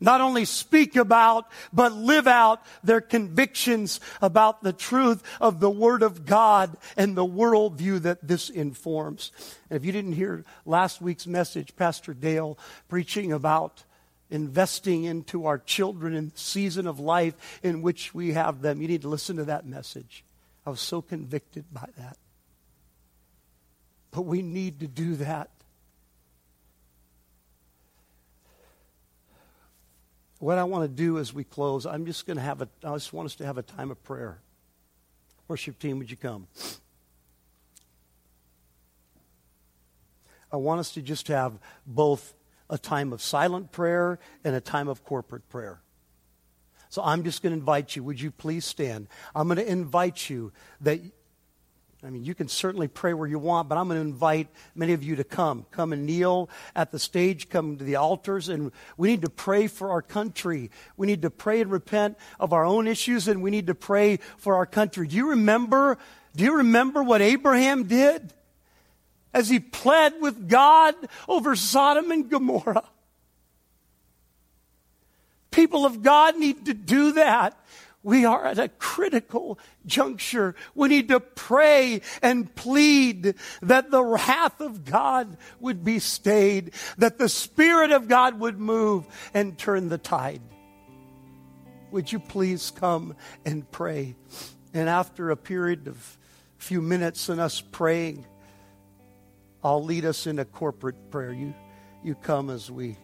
not 0.00 0.20
only 0.20 0.44
speak 0.44 0.96
about, 0.96 1.46
but 1.72 1.92
live 1.92 2.26
out 2.26 2.62
their 2.84 3.00
convictions 3.00 4.00
about 4.22 4.62
the 4.62 4.72
truth 4.72 5.22
of 5.40 5.60
the 5.60 5.70
Word 5.70 6.02
of 6.02 6.24
God 6.24 6.76
and 6.96 7.16
the 7.16 7.26
worldview 7.26 8.02
that 8.02 8.26
this 8.26 8.50
informs. 8.50 9.32
And 9.68 9.76
if 9.76 9.84
you 9.84 9.92
didn't 9.92 10.12
hear 10.12 10.44
last 10.64 11.00
week's 11.00 11.26
message, 11.26 11.74
Pastor 11.76 12.14
Dale 12.14 12.58
preaching 12.88 13.32
about 13.32 13.84
investing 14.30 15.04
into 15.04 15.46
our 15.46 15.58
children 15.58 16.14
in 16.14 16.28
the 16.28 16.38
season 16.38 16.86
of 16.86 17.00
life 17.00 17.60
in 17.62 17.82
which 17.82 18.14
we 18.14 18.32
have 18.32 18.60
them, 18.60 18.80
you 18.80 18.88
need 18.88 19.02
to 19.02 19.08
listen 19.08 19.36
to 19.36 19.44
that 19.44 19.66
message. 19.66 20.24
I 20.66 20.70
was 20.70 20.80
so 20.80 21.00
convicted 21.02 21.64
by 21.72 21.88
that. 21.96 22.18
But 24.10 24.22
we 24.22 24.42
need 24.42 24.80
to 24.80 24.86
do 24.86 25.16
that 25.16 25.50
What 30.38 30.58
I 30.58 30.64
want 30.64 30.84
to 30.84 30.88
do 30.88 31.18
as 31.18 31.32
we 31.34 31.44
close, 31.44 31.84
I'm 31.84 32.06
just 32.06 32.26
going 32.26 32.36
to 32.36 32.42
have 32.42 32.62
a, 32.62 32.68
I 32.84 32.92
just 32.94 33.12
want 33.12 33.26
us 33.26 33.34
to 33.36 33.46
have 33.46 33.58
a 33.58 33.62
time 33.62 33.90
of 33.90 34.02
prayer. 34.04 34.40
Worship 35.48 35.78
team, 35.78 35.98
would 35.98 36.10
you 36.10 36.16
come? 36.16 36.46
I 40.52 40.56
want 40.56 40.80
us 40.80 40.92
to 40.92 41.02
just 41.02 41.28
have 41.28 41.58
both 41.86 42.34
a 42.70 42.78
time 42.78 43.12
of 43.12 43.20
silent 43.20 43.72
prayer 43.72 44.18
and 44.44 44.54
a 44.54 44.60
time 44.60 44.88
of 44.88 45.04
corporate 45.04 45.48
prayer. 45.48 45.80
So 46.90 47.02
I'm 47.02 47.22
just 47.24 47.42
going 47.42 47.52
to 47.52 47.58
invite 47.58 47.96
you. 47.96 48.04
Would 48.04 48.20
you 48.20 48.30
please 48.30 48.64
stand? 48.64 49.08
I'm 49.34 49.48
going 49.48 49.58
to 49.58 49.70
invite 49.70 50.30
you 50.30 50.52
that 50.80 51.00
I 52.04 52.10
mean, 52.10 52.24
you 52.24 52.32
can 52.32 52.46
certainly 52.46 52.86
pray 52.86 53.12
where 53.12 53.26
you 53.26 53.40
want, 53.40 53.68
but 53.68 53.76
I'm 53.76 53.88
going 53.88 54.00
to 54.00 54.06
invite 54.06 54.46
many 54.76 54.92
of 54.92 55.02
you 55.02 55.16
to 55.16 55.24
come. 55.24 55.66
Come 55.72 55.92
and 55.92 56.06
kneel 56.06 56.48
at 56.76 56.92
the 56.92 56.98
stage, 56.98 57.48
come 57.48 57.76
to 57.76 57.82
the 57.82 57.96
altars, 57.96 58.48
and 58.48 58.70
we 58.96 59.08
need 59.08 59.22
to 59.22 59.30
pray 59.30 59.66
for 59.66 59.90
our 59.90 60.00
country. 60.00 60.70
We 60.96 61.08
need 61.08 61.22
to 61.22 61.30
pray 61.30 61.60
and 61.60 61.72
repent 61.72 62.16
of 62.38 62.52
our 62.52 62.64
own 62.64 62.86
issues, 62.86 63.26
and 63.26 63.42
we 63.42 63.50
need 63.50 63.66
to 63.66 63.74
pray 63.74 64.18
for 64.36 64.54
our 64.54 64.66
country. 64.66 65.08
Do 65.08 65.16
you 65.16 65.30
remember? 65.30 65.98
Do 66.36 66.44
you 66.44 66.58
remember 66.58 67.02
what 67.02 67.20
Abraham 67.20 67.84
did 67.88 68.32
as 69.34 69.48
he 69.48 69.58
pled 69.58 70.20
with 70.20 70.48
God 70.48 70.94
over 71.28 71.56
Sodom 71.56 72.12
and 72.12 72.30
Gomorrah? 72.30 72.84
People 75.50 75.84
of 75.84 76.02
God 76.02 76.38
need 76.38 76.66
to 76.66 76.74
do 76.74 77.12
that 77.12 77.58
we 78.08 78.24
are 78.24 78.46
at 78.46 78.58
a 78.58 78.70
critical 78.70 79.58
juncture. 79.84 80.54
We 80.74 80.88
need 80.88 81.08
to 81.08 81.20
pray 81.20 82.00
and 82.22 82.54
plead 82.54 83.34
that 83.60 83.90
the 83.90 84.02
wrath 84.02 84.62
of 84.62 84.86
God 84.86 85.36
would 85.60 85.84
be 85.84 85.98
stayed, 85.98 86.72
that 86.96 87.18
the 87.18 87.28
Spirit 87.28 87.90
of 87.92 88.08
God 88.08 88.40
would 88.40 88.58
move 88.58 89.06
and 89.34 89.58
turn 89.58 89.90
the 89.90 89.98
tide. 89.98 90.40
Would 91.90 92.10
you 92.10 92.18
please 92.18 92.70
come 92.70 93.14
and 93.44 93.70
pray? 93.70 94.16
And 94.72 94.88
after 94.88 95.28
a 95.28 95.36
period 95.36 95.86
of 95.86 96.16
a 96.58 96.62
few 96.62 96.80
minutes 96.80 97.28
and 97.28 97.38
us 97.38 97.60
praying, 97.60 98.24
I'll 99.62 99.84
lead 99.84 100.06
us 100.06 100.26
in 100.26 100.38
a 100.38 100.46
corporate 100.46 101.10
prayer. 101.10 101.34
You, 101.34 101.52
you 102.02 102.14
come 102.14 102.48
as 102.48 102.70
we 102.70 102.96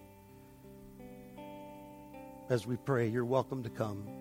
as 2.48 2.66
we 2.66 2.76
pray. 2.78 3.08
You're 3.08 3.26
welcome 3.26 3.64
to 3.64 3.70
come. 3.70 4.08